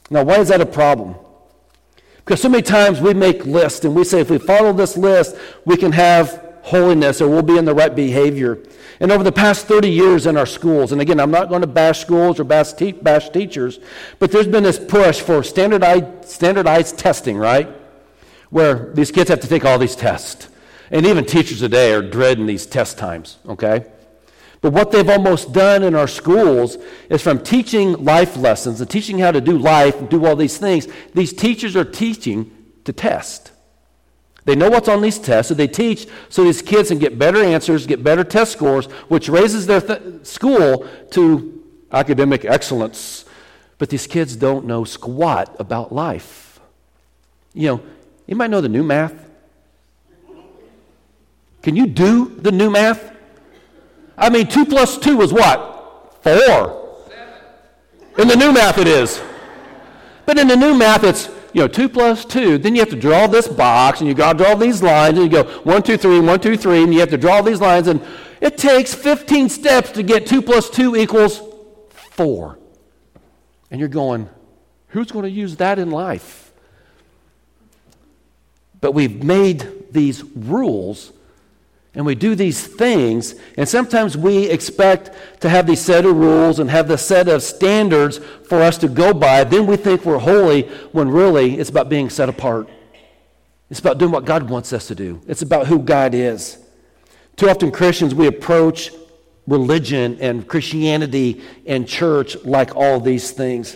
Now, 0.09 0.23
why 0.25 0.39
is 0.39 0.49
that 0.49 0.61
a 0.61 0.67
problem? 0.67 1.17
Because 2.19 2.41
so 2.41 2.49
many 2.49 2.63
times 2.63 3.01
we 3.01 3.13
make 3.13 3.45
lists 3.45 3.85
and 3.85 3.95
we 3.95 4.05
say 4.05 4.21
if 4.21 4.31
we 4.31 4.39
follow 4.39 4.73
this 4.73 4.97
list, 4.97 5.37
we 5.65 5.77
can 5.77 5.93
have 5.93 6.46
holiness 6.67 7.21
or 7.21 7.29
we'll 7.29 7.43
be 7.43 7.57
in 7.57 7.65
the 7.65 7.75
right 7.75 7.95
behavior. 7.95 8.59
And 8.99 9.13
over 9.13 9.23
the 9.23 9.31
past 9.31 9.67
30 9.67 9.89
years 9.89 10.27
in 10.27 10.37
our 10.37 10.47
schools, 10.47 10.91
and 10.91 11.01
again, 11.01 11.21
I'm 11.21 11.31
not 11.31 11.49
going 11.49 11.61
to 11.61 11.67
bash 11.67 12.01
schools 12.01 12.41
or 12.41 12.45
bash, 12.45 12.73
te- 12.73 12.93
bash 12.93 13.31
teachers, 13.31 13.79
but 14.19 14.33
there's 14.33 14.49
been 14.49 14.65
this 14.65 14.79
push 14.79 15.21
for 15.21 15.45
standardized, 15.45 16.29
standardized 16.29 16.99
testing, 16.99 17.37
right? 17.37 17.69
Where 18.51 18.93
these 18.95 19.13
kids 19.13 19.31
have 19.31 19.41
to 19.41 19.49
take 19.49 19.65
all 19.65 19.79
these 19.79 19.95
tests. 19.95 20.49
And 20.91 21.07
even 21.07 21.25
teachers 21.25 21.61
today 21.61 21.93
are 21.93 22.03
dreading 22.03 22.47
these 22.47 22.67
test 22.67 22.99
times, 22.99 23.39
okay? 23.49 23.87
But 24.61 24.73
what 24.73 24.91
they've 24.91 25.09
almost 25.09 25.53
done 25.53 25.85
in 25.85 25.95
our 25.95 26.09
schools 26.09 26.79
is 27.09 27.23
from 27.23 27.45
teaching 27.45 27.93
life 28.05 28.37
lessons 28.37 28.81
and 28.81 28.91
teaching 28.91 29.21
how 29.21 29.31
to 29.31 29.41
do 29.41 29.57
life 29.57 29.97
and 30.01 30.09
do 30.09 30.27
all 30.27 30.35
these 30.35 30.59
things, 30.59 30.89
these 31.15 31.33
teachers 31.33 31.77
are 31.77 31.85
teaching 31.85 32.51
to 32.85 32.93
test. 32.93 33.53
They 34.47 34.55
know 34.55 34.71
what's 34.71 34.89
on 34.89 35.03
these 35.03 35.19
tests, 35.19 35.49
so 35.49 35.55
they 35.55 35.67
teach 35.67 36.07
so 36.29 36.45
these 36.45 36.63
kids 36.63 36.89
can 36.89 36.99
get 36.99 37.19
better 37.19 37.43
answers, 37.43 37.85
get 37.85 38.05
better 38.05 38.23
test 38.23 38.53
scores, 38.53 38.87
which 39.09 39.29
raises 39.29 39.67
their 39.67 39.81
th- 39.81 40.25
school 40.25 40.87
to 41.11 41.63
academic 41.91 42.45
excellence. 42.45 43.25
But 43.79 43.91
these 43.91 44.07
kids 44.07 44.37
don't 44.37 44.65
know 44.65 44.85
squat 44.85 45.55
about 45.59 45.93
life. 45.93 46.61
You 47.55 47.69
know, 47.69 47.83
you 48.29 48.37
might 48.37 48.51
know 48.51 48.61
the 48.61 48.69
new 48.69 48.85
math. 48.85 49.15
Can 51.63 51.75
you 51.75 51.89
do 51.89 52.27
the 52.29 52.53
new 52.53 52.71
math? 52.71 53.13
I 54.17 54.31
mean, 54.31 54.47
2 54.47 54.65
plus 54.67 54.97
2 54.99 55.23
is 55.23 55.33
what? 55.33 56.23
4. 56.23 57.03
In 58.19 58.29
the 58.29 58.37
new 58.37 58.53
math, 58.53 58.79
it 58.79 58.87
is. 58.87 59.21
But 60.25 60.39
in 60.39 60.47
the 60.47 60.57
new 60.57 60.79
math, 60.79 61.03
it's 61.03 61.29
you 61.57 61.63
know, 61.63 61.69
2 61.69 61.89
plus 61.89 62.27
2. 62.27 62.59
Then 62.59 62.75
you 62.75 62.83
have 62.83 62.91
to 62.91 63.01
draw 63.01 63.27
this 63.27 63.49
box, 63.49 64.01
and 64.01 64.09
you 64.09 64.13
got 64.13 64.35
to 64.35 64.45
draw 64.45 64.55
these 64.55 64.83
lines, 64.83 65.19
and 65.19 65.33
you 65.33 65.43
go 65.43 65.51
1, 65.61 65.83
2, 65.83 65.97
3, 65.97 66.21
1, 66.21 66.41
2, 66.41 66.55
3, 66.59 66.83
and 66.83 66.93
you 66.93 67.01
have 67.01 67.09
to 67.09 67.17
draw 67.17 67.41
these 67.41 67.63
lines, 67.63 67.89
and 67.89 68.05
it 68.43 68.59
takes 68.59 68.95
15 68.95 69.49
steps 69.49 69.91
to 69.93 70.03
get 70.03 70.27
2 70.27 70.43
plus 70.43 70.69
2 70.69 70.97
equals 70.97 71.41
4. 72.11 72.59
And 73.71 73.81
you're 73.81 73.89
going, 73.89 74.29
who's 74.89 75.11
going 75.11 75.23
to 75.23 75.31
use 75.31 75.57
that 75.57 75.79
in 75.79 75.91
life? 75.91 76.53
But 78.83 78.93
we've 78.93 79.25
made 79.25 79.91
these 79.95 80.23
rules 80.25 81.11
and 81.97 82.05
we 82.05 82.15
do 82.15 82.35
these 82.35 82.67
things, 82.67 83.35
and 83.57 83.67
sometimes 83.67 84.19
we 84.19 84.51
expect 84.51 85.11
to 85.41 85.49
have 85.49 85.67
these 85.67 85.81
set 85.81 86.05
of 86.05 86.15
rules 86.15 86.59
and 86.59 86.71
have 86.71 86.89
the 86.89 86.99
set 86.99 87.27
of 87.27 87.43
standards 87.43 88.19
for 88.19 88.61
us 88.61 88.77
to 88.79 88.89
go 88.89 89.15
by. 89.15 89.45
Then 89.45 89.67
we 89.67 89.79
think 89.79 90.05
we're 90.05 90.19
holy 90.19 90.69
when 90.93 91.09
really 91.09 91.59
it's 91.59 91.71
about 91.71 91.89
being 91.89 92.11
set 92.11 92.29
apart. 92.29 92.69
It's 93.71 93.81
about 93.81 93.97
doing 93.97 94.13
what 94.13 94.27
God 94.27 94.49
wants 94.51 94.75
us 94.75 94.89
to 94.89 94.95
do, 94.95 95.23
it's 95.27 95.41
about 95.41 95.67
who 95.67 95.79
God 95.79 96.15
is. 96.15 96.59
Too 97.35 97.49
often, 97.49 97.71
Christians, 97.71 98.15
we 98.15 98.27
approach 98.27 98.93
religion 99.47 100.19
and 100.21 100.47
Christianity 100.47 101.43
and 101.67 101.89
church 101.89 102.37
like 102.45 102.77
all 102.77 103.01
these 103.01 103.31
things. 103.31 103.75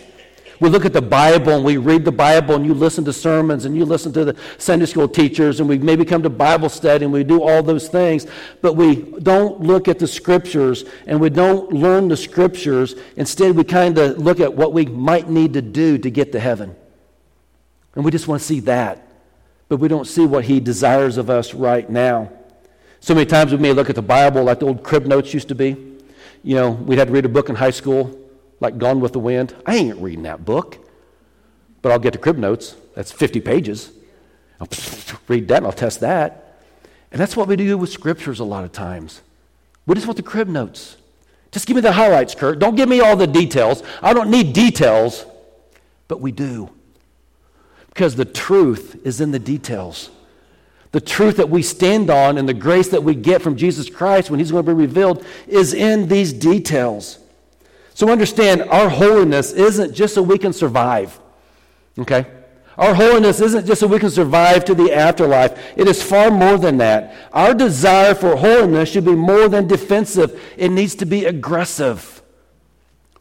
We 0.61 0.69
look 0.69 0.85
at 0.85 0.93
the 0.93 1.01
Bible 1.01 1.53
and 1.53 1.65
we 1.65 1.77
read 1.77 2.05
the 2.05 2.11
Bible 2.11 2.53
and 2.53 2.63
you 2.63 2.75
listen 2.75 3.03
to 3.05 3.13
sermons 3.13 3.65
and 3.65 3.75
you 3.75 3.83
listen 3.83 4.13
to 4.13 4.23
the 4.23 4.35
Sunday 4.59 4.85
school 4.85 5.07
teachers 5.07 5.59
and 5.59 5.67
we 5.67 5.79
maybe 5.79 6.05
come 6.05 6.21
to 6.21 6.29
Bible 6.29 6.69
study 6.69 7.03
and 7.03 7.11
we 7.11 7.23
do 7.23 7.41
all 7.41 7.63
those 7.63 7.89
things, 7.89 8.27
but 8.61 8.75
we 8.75 8.97
don't 9.23 9.59
look 9.61 9.87
at 9.87 9.97
the 9.97 10.05
scriptures 10.05 10.85
and 11.07 11.19
we 11.19 11.31
don't 11.31 11.73
learn 11.73 12.09
the 12.09 12.15
scriptures. 12.15 12.93
Instead, 13.15 13.55
we 13.55 13.63
kind 13.63 13.97
of 13.97 14.19
look 14.19 14.39
at 14.39 14.53
what 14.53 14.71
we 14.71 14.85
might 14.85 15.27
need 15.27 15.53
to 15.53 15.63
do 15.63 15.97
to 15.97 16.11
get 16.11 16.31
to 16.33 16.39
heaven. 16.39 16.75
And 17.95 18.05
we 18.05 18.11
just 18.11 18.27
want 18.27 18.41
to 18.41 18.47
see 18.47 18.59
that, 18.59 19.03
but 19.67 19.77
we 19.77 19.87
don't 19.87 20.05
see 20.05 20.27
what 20.27 20.45
He 20.45 20.59
desires 20.59 21.17
of 21.17 21.31
us 21.31 21.55
right 21.55 21.89
now. 21.89 22.31
So 22.99 23.15
many 23.15 23.25
times 23.25 23.51
we 23.51 23.57
may 23.57 23.73
look 23.73 23.89
at 23.89 23.95
the 23.95 24.03
Bible 24.03 24.43
like 24.43 24.59
the 24.59 24.67
old 24.67 24.83
crib 24.83 25.07
notes 25.07 25.33
used 25.33 25.47
to 25.47 25.55
be. 25.55 25.97
You 26.43 26.55
know, 26.55 26.69
we'd 26.69 26.99
had 26.99 27.07
to 27.07 27.13
read 27.15 27.25
a 27.25 27.29
book 27.29 27.49
in 27.49 27.55
high 27.55 27.71
school 27.71 28.20
like 28.61 28.77
Gone 28.77 29.01
with 29.01 29.11
the 29.11 29.19
Wind. 29.19 29.53
I 29.65 29.75
ain't 29.75 29.97
reading 29.97 30.23
that 30.23 30.45
book, 30.45 30.77
but 31.81 31.91
I'll 31.91 31.99
get 31.99 32.13
to 32.13 32.19
crib 32.19 32.37
notes. 32.37 32.75
That's 32.95 33.11
50 33.11 33.41
pages. 33.41 33.91
I'll 34.61 34.69
read 35.27 35.49
that 35.49 35.57
and 35.57 35.65
I'll 35.65 35.73
test 35.73 35.99
that. 35.99 36.59
And 37.11 37.19
that's 37.19 37.35
what 37.35 37.49
we 37.49 37.57
do 37.57 37.77
with 37.77 37.89
scriptures 37.89 38.39
a 38.39 38.45
lot 38.45 38.63
of 38.63 38.71
times. 38.71 39.21
We 39.85 39.95
just 39.95 40.07
want 40.07 40.17
the 40.17 40.23
crib 40.23 40.47
notes. 40.47 40.95
Just 41.51 41.67
give 41.67 41.75
me 41.75 41.81
the 41.81 41.91
highlights, 41.91 42.33
Kurt. 42.33 42.59
Don't 42.59 42.75
give 42.75 42.87
me 42.87 43.01
all 43.01 43.17
the 43.17 43.27
details. 43.27 43.83
I 44.01 44.13
don't 44.13 44.29
need 44.29 44.53
details, 44.53 45.25
but 46.07 46.21
we 46.21 46.31
do. 46.31 46.69
Because 47.89 48.15
the 48.15 48.23
truth 48.23 49.01
is 49.03 49.19
in 49.19 49.31
the 49.31 49.39
details. 49.39 50.11
The 50.93 51.01
truth 51.01 51.37
that 51.37 51.49
we 51.49 51.61
stand 51.61 52.09
on 52.09 52.37
and 52.37 52.47
the 52.47 52.53
grace 52.53 52.89
that 52.89 53.03
we 53.03 53.15
get 53.15 53.41
from 53.41 53.57
Jesus 53.57 53.89
Christ 53.89 54.29
when 54.29 54.39
He's 54.39 54.51
going 54.51 54.65
to 54.65 54.71
be 54.71 54.79
revealed 54.79 55.25
is 55.47 55.73
in 55.73 56.07
these 56.07 56.31
details. 56.31 57.19
So 58.01 58.09
understand, 58.09 58.63
our 58.63 58.89
holiness 58.89 59.51
isn't 59.51 59.93
just 59.93 60.15
so 60.15 60.23
we 60.23 60.39
can 60.39 60.53
survive. 60.53 61.19
Okay? 61.99 62.25
Our 62.75 62.95
holiness 62.95 63.39
isn't 63.39 63.67
just 63.67 63.79
so 63.79 63.85
we 63.85 63.99
can 63.99 64.09
survive 64.09 64.65
to 64.65 64.73
the 64.73 64.91
afterlife. 64.91 65.55
It 65.77 65.87
is 65.87 66.01
far 66.01 66.31
more 66.31 66.57
than 66.57 66.77
that. 66.77 67.13
Our 67.31 67.53
desire 67.53 68.15
for 68.15 68.35
holiness 68.35 68.89
should 68.89 69.05
be 69.05 69.13
more 69.13 69.47
than 69.47 69.67
defensive, 69.67 70.41
it 70.57 70.69
needs 70.69 70.95
to 70.95 71.05
be 71.05 71.25
aggressive. 71.25 72.23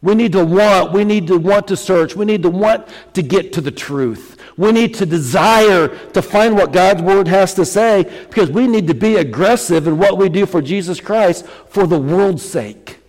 We 0.01 0.15
need 0.15 0.33
to 0.33 0.47
want, 0.47 0.93
we 0.93 1.05
need 1.05 1.27
to 1.27 1.37
want 1.37 1.69
to 1.69 1.77
search, 1.77 2.17
we 2.17 2.25
need 2.25 2.43
to 2.45 2.49
want 2.49 2.89
to 3.13 3.21
get 3.21 3.53
to 3.53 3.61
the 3.61 3.71
truth. 3.71 4.41
We 4.57 4.73
need 4.73 4.95
to 4.95 5.05
desire 5.05 5.89
to 5.89 6.23
find 6.23 6.55
what 6.57 6.73
God's 6.73 7.03
word 7.03 7.29
has 7.29 7.53
to 7.53 7.67
say 7.67 8.05
because 8.31 8.51
we 8.51 8.67
need 8.67 8.87
to 8.87 8.95
be 8.95 9.17
aggressive 9.17 9.87
in 9.87 9.99
what 9.99 10.17
we 10.17 10.31
do 10.31 10.47
for 10.47 10.63
Jesus 10.63 11.03
Christ 11.03 11.47
for 11.69 11.87
the 11.87 12.01
world's 12.01 12.43
sake. 12.43 13.00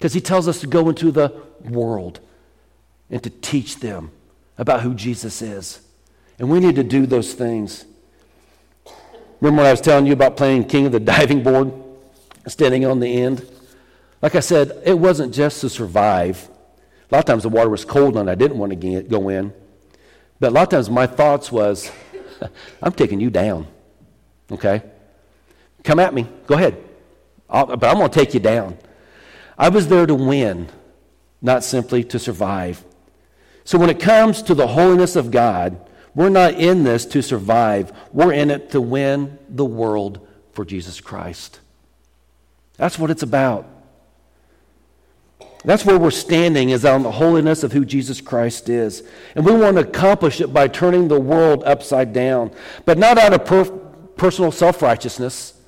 Because 0.00 0.14
he 0.14 0.20
tells 0.22 0.48
us 0.48 0.60
to 0.60 0.66
go 0.66 0.88
into 0.88 1.12
the 1.12 1.30
world 1.62 2.20
and 3.10 3.22
to 3.22 3.28
teach 3.28 3.80
them 3.80 4.10
about 4.56 4.80
who 4.80 4.94
Jesus 4.94 5.42
is. 5.42 5.82
And 6.38 6.48
we 6.48 6.58
need 6.58 6.76
to 6.76 6.82
do 6.82 7.04
those 7.04 7.34
things. 7.34 7.84
Remember 9.42 9.60
when 9.60 9.66
I 9.66 9.72
was 9.72 9.82
telling 9.82 10.06
you 10.06 10.14
about 10.14 10.38
playing 10.38 10.64
king 10.64 10.86
of 10.86 10.92
the 10.92 11.00
diving 11.00 11.42
board, 11.42 11.70
standing 12.46 12.86
on 12.86 12.98
the 12.98 13.22
end? 13.22 13.46
Like 14.22 14.34
I 14.34 14.40
said, 14.40 14.80
it 14.86 14.98
wasn't 14.98 15.34
just 15.34 15.60
to 15.60 15.68
survive. 15.68 16.48
A 17.10 17.14
lot 17.14 17.18
of 17.18 17.24
times 17.26 17.42
the 17.42 17.50
water 17.50 17.68
was 17.68 17.84
cold 17.84 18.16
and 18.16 18.30
I 18.30 18.34
didn't 18.34 18.56
want 18.56 18.70
to 18.70 18.76
get, 18.76 19.10
go 19.10 19.28
in. 19.28 19.52
But 20.38 20.48
a 20.48 20.54
lot 20.54 20.62
of 20.62 20.68
times 20.70 20.88
my 20.88 21.06
thoughts 21.06 21.52
was, 21.52 21.92
I'm 22.82 22.92
taking 22.92 23.20
you 23.20 23.28
down. 23.28 23.66
Okay? 24.50 24.82
Come 25.84 25.98
at 25.98 26.14
me. 26.14 26.26
Go 26.46 26.54
ahead. 26.54 26.82
I'll, 27.50 27.66
but 27.66 27.84
I'm 27.84 27.98
going 27.98 28.10
to 28.10 28.18
take 28.18 28.32
you 28.32 28.40
down. 28.40 28.78
I 29.60 29.68
was 29.68 29.88
there 29.88 30.06
to 30.06 30.14
win, 30.14 30.70
not 31.42 31.64
simply 31.64 32.02
to 32.04 32.18
survive. 32.18 32.82
So 33.64 33.76
when 33.76 33.90
it 33.90 34.00
comes 34.00 34.40
to 34.44 34.54
the 34.54 34.66
holiness 34.66 35.16
of 35.16 35.30
God, 35.30 35.86
we're 36.14 36.30
not 36.30 36.54
in 36.54 36.82
this 36.82 37.04
to 37.06 37.22
survive. 37.22 37.92
We're 38.10 38.32
in 38.32 38.50
it 38.50 38.70
to 38.70 38.80
win 38.80 39.38
the 39.50 39.66
world 39.66 40.26
for 40.52 40.64
Jesus 40.64 40.98
Christ. 40.98 41.60
That's 42.78 42.98
what 42.98 43.10
it's 43.10 43.22
about. 43.22 43.66
That's 45.62 45.84
where 45.84 45.98
we're 45.98 46.10
standing, 46.10 46.70
is 46.70 46.86
on 46.86 47.02
the 47.02 47.10
holiness 47.10 47.62
of 47.62 47.72
who 47.72 47.84
Jesus 47.84 48.22
Christ 48.22 48.70
is. 48.70 49.02
And 49.34 49.44
we 49.44 49.52
want 49.52 49.76
to 49.76 49.82
accomplish 49.82 50.40
it 50.40 50.54
by 50.54 50.68
turning 50.68 51.08
the 51.08 51.20
world 51.20 51.64
upside 51.64 52.14
down, 52.14 52.50
but 52.86 52.96
not 52.96 53.18
out 53.18 53.34
of 53.34 53.44
per- 53.44 53.70
personal 54.16 54.52
self 54.52 54.80
righteousness 54.80 55.59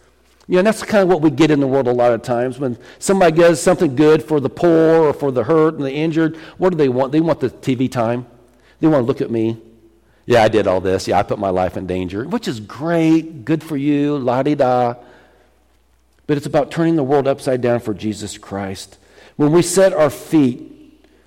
you 0.48 0.57
know, 0.57 0.62
that's 0.62 0.83
kind 0.83 1.02
of 1.02 1.09
what 1.09 1.20
we 1.20 1.31
get 1.31 1.50
in 1.50 1.61
the 1.61 1.66
world 1.66 1.87
a 1.87 1.92
lot 1.92 2.12
of 2.12 2.22
times. 2.22 2.59
When 2.59 2.76
somebody 2.98 3.37
does 3.37 3.62
something 3.62 3.94
good 3.94 4.22
for 4.22 4.40
the 4.40 4.50
poor 4.50 5.09
or 5.09 5.12
for 5.12 5.31
the 5.31 5.44
hurt 5.44 5.74
and 5.74 5.85
the 5.85 5.92
injured, 5.92 6.37
what 6.59 6.70
do 6.70 6.76
they 6.76 6.88
want? 6.88 7.12
They 7.12 7.20
want 7.20 7.40
the 7.40 7.50
TV 7.50 7.90
time. 7.90 8.26
They 8.81 8.88
want 8.88 9.02
to 9.02 9.07
look 9.07 9.20
at 9.20 9.31
me. 9.31 9.61
Yeah, 10.26 10.42
I 10.42 10.48
did 10.48 10.66
all 10.66 10.81
this. 10.81 11.07
Yeah, 11.07 11.18
I 11.18 11.22
put 11.22 11.38
my 11.38 11.50
life 11.50 11.76
in 11.76 11.87
danger, 11.87 12.24
which 12.24 12.48
is 12.48 12.61
great. 12.61 13.44
Good 13.44 13.62
for 13.62 13.76
you. 13.76 14.18
La 14.18 14.42
di 14.42 14.55
da. 14.55 14.94
But 16.26 16.37
it's 16.37 16.46
about 16.46 16.70
turning 16.70 16.96
the 16.96 17.02
world 17.02 17.26
upside 17.28 17.61
down 17.61 17.81
for 17.81 17.94
Jesus 17.94 18.38
Christ. 18.38 18.98
When 19.37 19.52
we 19.52 19.62
set 19.62 19.92
our 19.92 20.11
feet 20.11 20.70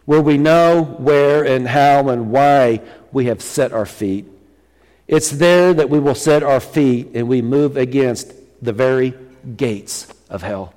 where 0.05 0.21
we 0.21 0.37
know 0.37 0.83
where 0.83 1.43
and 1.43 1.67
how 1.67 2.09
and 2.09 2.31
why 2.31 2.81
we 3.11 3.25
have 3.25 3.41
set 3.41 3.73
our 3.73 3.85
feet, 3.85 4.25
it's 5.07 5.31
there 5.31 5.73
that 5.73 5.89
we 5.89 5.99
will 5.99 6.15
set 6.15 6.43
our 6.43 6.59
feet 6.59 7.09
and 7.13 7.27
we 7.27 7.41
move 7.41 7.77
against 7.77 8.33
the 8.61 8.73
very 8.73 9.13
gates 9.57 10.07
of 10.29 10.41
hell. 10.41 10.73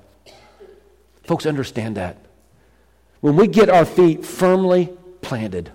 Folks, 1.23 1.45
understand 1.45 1.97
that. 1.97 2.17
When 3.21 3.35
we 3.35 3.47
get 3.47 3.69
our 3.69 3.85
feet 3.85 4.25
firmly 4.25 4.89
planted 5.21 5.71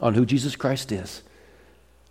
on 0.00 0.14
who 0.14 0.26
Jesus 0.26 0.56
Christ 0.56 0.92
is, 0.92 1.22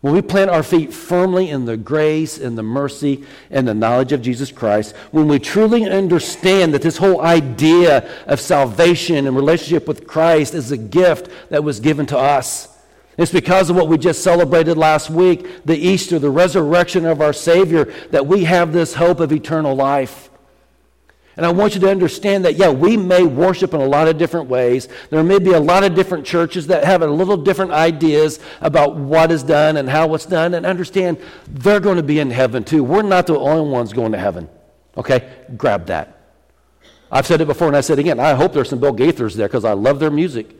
when 0.04 0.14
we 0.14 0.22
plant 0.22 0.50
our 0.52 0.64
feet 0.64 0.94
firmly 0.94 1.50
in 1.50 1.64
the 1.64 1.78
grace 1.78 2.38
and 2.38 2.58
the 2.58 2.64
mercy 2.64 3.24
and 3.50 3.66
the 3.66 3.74
knowledge 3.74 4.12
of 4.12 4.22
Jesus 4.22 4.52
Christ, 4.52 4.94
when 5.12 5.30
we 5.30 5.40
truly 5.40 5.90
understand 5.90 6.74
that 6.74 6.82
this 6.82 6.98
whole 6.98 7.22
idea 7.22 8.12
of 8.28 8.42
salvation 8.42 9.26
and 9.26 9.34
relationship 9.34 9.88
with 9.88 10.06
Christ 10.06 10.56
is 10.56 10.74
a 10.74 10.78
gift 10.78 11.30
that 11.52 11.64
was 11.64 11.80
given 11.80 12.06
to 12.08 12.18
us, 12.18 12.68
It's 13.18 13.32
because 13.32 13.70
of 13.70 13.76
what 13.76 13.88
we 13.88 13.98
just 13.98 14.24
celebrated 14.24 14.78
last 14.78 15.10
week, 15.10 15.66
the 15.66 15.78
Easter, 15.78 16.18
the 16.18 16.32
resurrection 16.32 17.06
of 17.06 17.22
our 17.22 17.34
Savior, 17.34 17.86
that 18.10 18.26
we 18.26 18.46
have 18.46 18.74
this 18.74 18.96
hope 18.96 19.20
of 19.20 19.32
eternal 19.32 19.76
life. 19.76 20.32
And 21.36 21.46
I 21.46 21.52
want 21.52 21.74
you 21.74 21.82
to 21.82 21.90
understand 21.90 22.46
that, 22.46 22.56
yeah, 22.56 22.70
we 22.70 22.96
may 22.96 23.24
worship 23.24 23.74
in 23.74 23.82
a 23.82 23.86
lot 23.86 24.08
of 24.08 24.18
different 24.20 24.50
ways. 24.50 24.88
There 25.10 25.24
may 25.24 25.40
be 25.40 25.52
a 25.52 25.60
lot 25.60 25.84
of 25.84 25.96
different 25.96 26.26
churches 26.26 26.68
that 26.68 26.84
have 26.84 27.02
a 27.02 27.08
little 27.08 27.38
different 27.38 27.72
ideas 27.72 28.40
about 28.62 28.96
what 28.96 29.32
is 29.32 29.42
done 29.42 29.78
and 29.78 29.90
how 29.90 30.14
it's 30.14 30.28
done. 30.28 30.54
And 30.54 30.66
understand, 30.66 31.18
they're 31.48 31.80
going 31.80 31.98
to 31.98 32.04
be 32.04 32.20
in 32.20 32.30
heaven 32.30 32.64
too. 32.64 32.84
We're 32.84 33.02
not 33.02 33.26
the 33.26 33.38
only 33.38 33.70
ones 33.72 33.94
going 33.94 34.12
to 34.12 34.20
heaven. 34.20 34.48
Okay? 34.96 35.34
Grab 35.58 35.88
that. 35.88 36.20
I've 37.12 37.26
said 37.26 37.42
it 37.42 37.46
before 37.46 37.68
and 37.68 37.78
I 37.78 37.82
said 37.82 37.98
it 37.98 38.02
again. 38.02 38.20
I 38.20 38.34
hope 38.34 38.54
there's 38.54 38.70
some 38.70 38.80
Bill 38.80 38.94
Gaithers 38.94 39.36
there 39.36 39.48
because 39.48 39.66
I 39.66 39.74
love 39.74 40.00
their 40.00 40.12
music. 40.12 40.56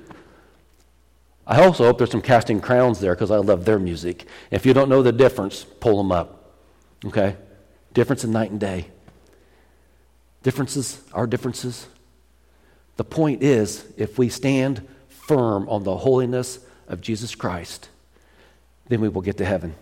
I 1.46 1.62
also 1.62 1.84
hope 1.84 1.98
there's 1.98 2.12
some 2.12 2.22
casting 2.22 2.62
crowns 2.62 3.00
there 3.00 3.14
because 3.14 3.32
I 3.32 3.38
love 3.38 3.66
their 3.66 3.80
music. 3.80 4.26
If 4.50 4.66
you 4.66 4.74
don't 4.74 4.90
know 4.90 5.02
the 5.02 5.12
difference, 5.12 5.66
pull 5.80 5.98
them 5.98 6.12
up. 6.12 6.54
Okay? 7.06 7.36
Difference 7.94 8.24
in 8.24 8.32
night 8.32 8.52
and 8.52 8.60
day. 8.60 8.88
Differences 10.42 11.02
are 11.14 11.28
differences. 11.28 11.88
The 12.96 13.04
point 13.04 13.44
is, 13.44 13.86
if 13.98 14.18
we 14.18 14.30
stand 14.30 14.88
firm 15.10 15.68
on 15.68 15.84
the 15.84 15.98
holiness 15.98 16.60
of 16.88 17.02
Jesus 17.02 17.36
Christ, 17.36 17.90
then 18.88 19.02
we 19.02 19.10
will 19.10 19.22
get 19.22 19.38
to 19.38 19.46
heaven. 19.46 19.76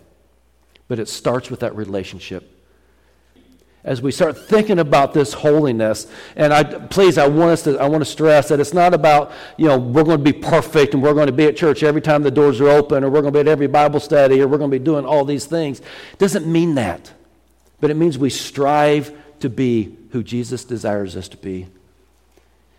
But 0.88 0.98
it 0.98 1.08
starts 1.08 1.50
with 1.50 1.60
that 1.60 1.76
relationship. 1.76 2.51
As 3.84 4.00
we 4.00 4.12
start 4.12 4.38
thinking 4.38 4.78
about 4.78 5.12
this 5.12 5.32
holiness, 5.32 6.06
and 6.36 6.52
I 6.54 6.62
please, 6.62 7.18
I 7.18 7.26
want 7.26 7.50
us 7.50 7.62
to, 7.62 7.78
I 7.78 7.88
want 7.88 8.02
to 8.02 8.08
stress 8.08 8.48
that 8.48 8.60
it's 8.60 8.72
not 8.72 8.94
about, 8.94 9.32
you 9.56 9.66
know, 9.66 9.76
we're 9.76 10.04
going 10.04 10.18
to 10.18 10.32
be 10.32 10.32
perfect 10.32 10.94
and 10.94 11.02
we're 11.02 11.14
going 11.14 11.26
to 11.26 11.32
be 11.32 11.46
at 11.46 11.56
church 11.56 11.82
every 11.82 12.00
time 12.00 12.22
the 12.22 12.30
doors 12.30 12.60
are 12.60 12.68
open, 12.68 13.02
or 13.02 13.10
we're 13.10 13.22
going 13.22 13.32
to 13.32 13.36
be 13.36 13.40
at 13.40 13.48
every 13.48 13.66
Bible 13.66 13.98
study, 13.98 14.40
or 14.40 14.46
we're 14.46 14.58
going 14.58 14.70
to 14.70 14.78
be 14.78 14.84
doing 14.84 15.04
all 15.04 15.24
these 15.24 15.46
things. 15.46 15.80
It 15.80 16.18
doesn't 16.18 16.46
mean 16.46 16.76
that. 16.76 17.12
But 17.80 17.90
it 17.90 17.96
means 17.96 18.16
we 18.16 18.30
strive 18.30 19.12
to 19.40 19.50
be 19.50 19.96
who 20.10 20.22
Jesus 20.22 20.64
desires 20.64 21.16
us 21.16 21.26
to 21.28 21.36
be. 21.36 21.66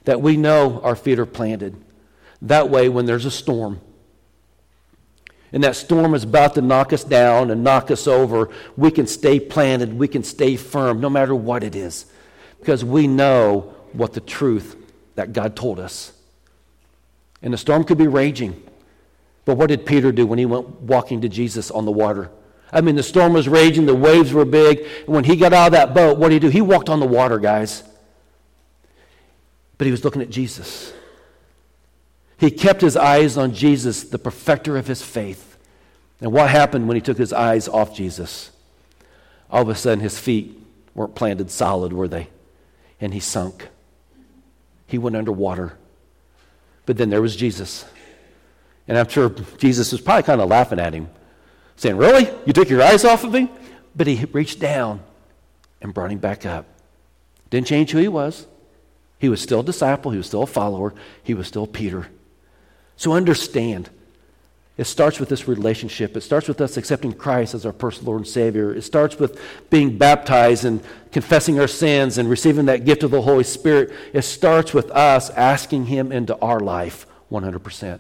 That 0.06 0.22
we 0.22 0.38
know 0.38 0.80
our 0.82 0.96
feet 0.96 1.20
are 1.20 1.26
planted. 1.26 1.76
That 2.42 2.70
way, 2.70 2.88
when 2.88 3.06
there's 3.06 3.26
a 3.26 3.32
storm, 3.32 3.82
and 5.54 5.63
that 5.63 5.76
storm 5.76 6.16
is 6.16 6.24
about 6.24 6.56
to 6.56 6.62
knock 6.62 6.92
us 6.92 7.04
down 7.04 7.52
and 7.52 7.63
knock 7.63 7.92
us 7.92 8.08
over, 8.08 8.50
we 8.76 8.89
can 8.89 9.06
stay 9.06 9.39
planted, 9.39 9.94
we 9.94 10.08
can 10.08 10.24
stay 10.24 10.56
firm, 10.56 11.00
no 11.00 11.12
matter 11.12 11.36
what 11.36 11.63
it 11.63 11.76
is, 11.76 12.08
because 12.60 12.84
we 12.84 13.06
know 13.06 13.74
what 13.94 14.13
the 14.13 14.20
truth 14.20 14.76
that 15.13 15.32
God 15.32 15.56
told 15.56 15.80
us. 15.80 16.12
And 17.44 17.54
the 17.54 17.58
storm 17.58 17.84
could 17.84 18.00
be 18.00 18.08
raging. 18.08 18.62
But 19.46 19.56
what 19.56 19.68
did 19.68 19.86
Peter 19.86 20.12
do 20.12 20.26
when 20.26 20.39
he 20.39 20.46
went 20.46 20.82
walking 20.82 21.22
to 21.22 21.30
Jesus 21.30 21.70
on 21.70 21.86
the 21.86 21.92
water? 21.92 22.32
I 22.72 22.82
mean, 22.82 22.96
the 22.96 23.04
storm 23.04 23.34
was 23.34 23.48
raging, 23.48 23.86
the 23.86 23.94
waves 23.94 24.34
were 24.34 24.46
big. 24.46 24.80
And 25.06 25.10
when 25.10 25.24
he 25.24 25.36
got 25.36 25.54
out 25.54 25.68
of 25.68 25.74
that 25.74 25.94
boat, 25.94 26.18
what 26.18 26.30
did 26.30 26.42
he 26.42 26.48
do? 26.48 26.50
He 26.50 26.62
walked 26.62 26.89
on 26.89 27.00
the 27.00 27.06
water, 27.06 27.38
guys. 27.38 27.84
But 29.78 29.86
he 29.86 29.92
was 29.92 30.04
looking 30.04 30.24
at 30.24 30.32
Jesus. 30.32 30.94
He 32.43 32.51
kept 32.51 32.82
his 32.82 32.97
eyes 32.97 33.38
on 33.38 33.53
Jesus, 33.53 34.03
the 34.03 34.19
perfecter 34.19 34.75
of 34.75 34.86
his 34.86 35.01
faith. 35.01 35.58
And 36.19 36.34
what 36.34 36.49
happened 36.49 36.89
when 36.89 36.95
he 36.95 37.01
took 37.01 37.17
his 37.17 37.32
eyes 37.32 37.69
off 37.69 37.95
Jesus? 37.95 38.51
All 39.49 39.62
of 39.62 39.69
a 39.69 39.75
sudden, 39.75 40.01
his 40.01 40.19
feet 40.19 40.60
weren't 40.93 41.15
planted 41.15 41.49
solid, 41.49 41.93
were 41.93 42.10
they? 42.10 42.27
And 42.99 43.13
he 43.13 43.21
sunk. 43.21 43.69
He 44.88 44.97
went 44.97 45.15
underwater. 45.15 45.77
But 46.86 46.97
then 46.97 47.10
there 47.10 47.21
was 47.21 47.34
Jesus. 47.34 47.86
And 48.89 48.97
I'm 48.97 49.08
sure 49.08 49.29
Jesus 49.58 49.93
was 49.93 50.01
probably 50.01 50.23
kind 50.23 50.41
of 50.41 50.49
laughing 50.49 50.82
at 50.82 50.93
him 50.93 51.08
saying, 51.77 51.95
Really? 51.95 52.29
You 52.45 52.51
took 52.51 52.69
your 52.69 52.84
eyes 52.84 53.06
off 53.06 53.23
of 53.23 53.32
me? 53.32 53.49
But 53.95 54.08
he 54.08 54.25
reached 54.25 54.60
down 54.60 54.99
and 55.82 55.93
brought 55.93 56.12
him 56.12 56.19
back 56.19 56.45
up. 56.45 56.65
Didn't 57.49 57.67
change 57.67 57.91
who 57.91 57.99
he 57.99 58.10
was. 58.10 58.47
He 59.17 59.29
was 59.29 59.39
still 59.39 59.62
a 59.62 59.63
disciple, 59.63 60.12
he 60.12 60.17
was 60.17 60.27
still 60.27 60.43
a 60.43 60.45
follower, 60.45 60.93
he 61.23 61.34
was 61.34 61.47
still 61.47 61.67
Peter. 61.67 62.10
So 62.95 63.13
understand, 63.13 63.89
it 64.75 64.86
starts 64.86 65.19
with 65.19 65.29
this 65.29 65.47
relationship. 65.47 66.17
It 66.17 66.21
starts 66.21 66.47
with 66.47 66.60
us 66.60 66.77
accepting 66.77 67.13
Christ 67.13 67.53
as 67.53 67.65
our 67.65 67.73
personal 67.73 68.08
Lord 68.08 68.21
and 68.21 68.27
Savior. 68.27 68.73
It 68.73 68.82
starts 68.82 69.19
with 69.19 69.39
being 69.69 69.97
baptized 69.97 70.65
and 70.65 70.82
confessing 71.12 71.60
our 71.60 71.67
sins 71.67 72.17
and 72.17 72.27
receiving 72.27 72.65
that 72.65 72.86
gift 72.86 73.03
of 73.03 73.12
the 73.12 73.21
Holy 73.21 73.43
Spirit. 73.43 73.91
It 74.13 74.23
starts 74.23 74.73
with 74.73 74.89
us 74.91 75.29
asking 75.29 75.86
Him 75.86 76.12
into 76.12 76.36
our 76.39 76.60
life 76.60 77.06
100%. 77.32 77.99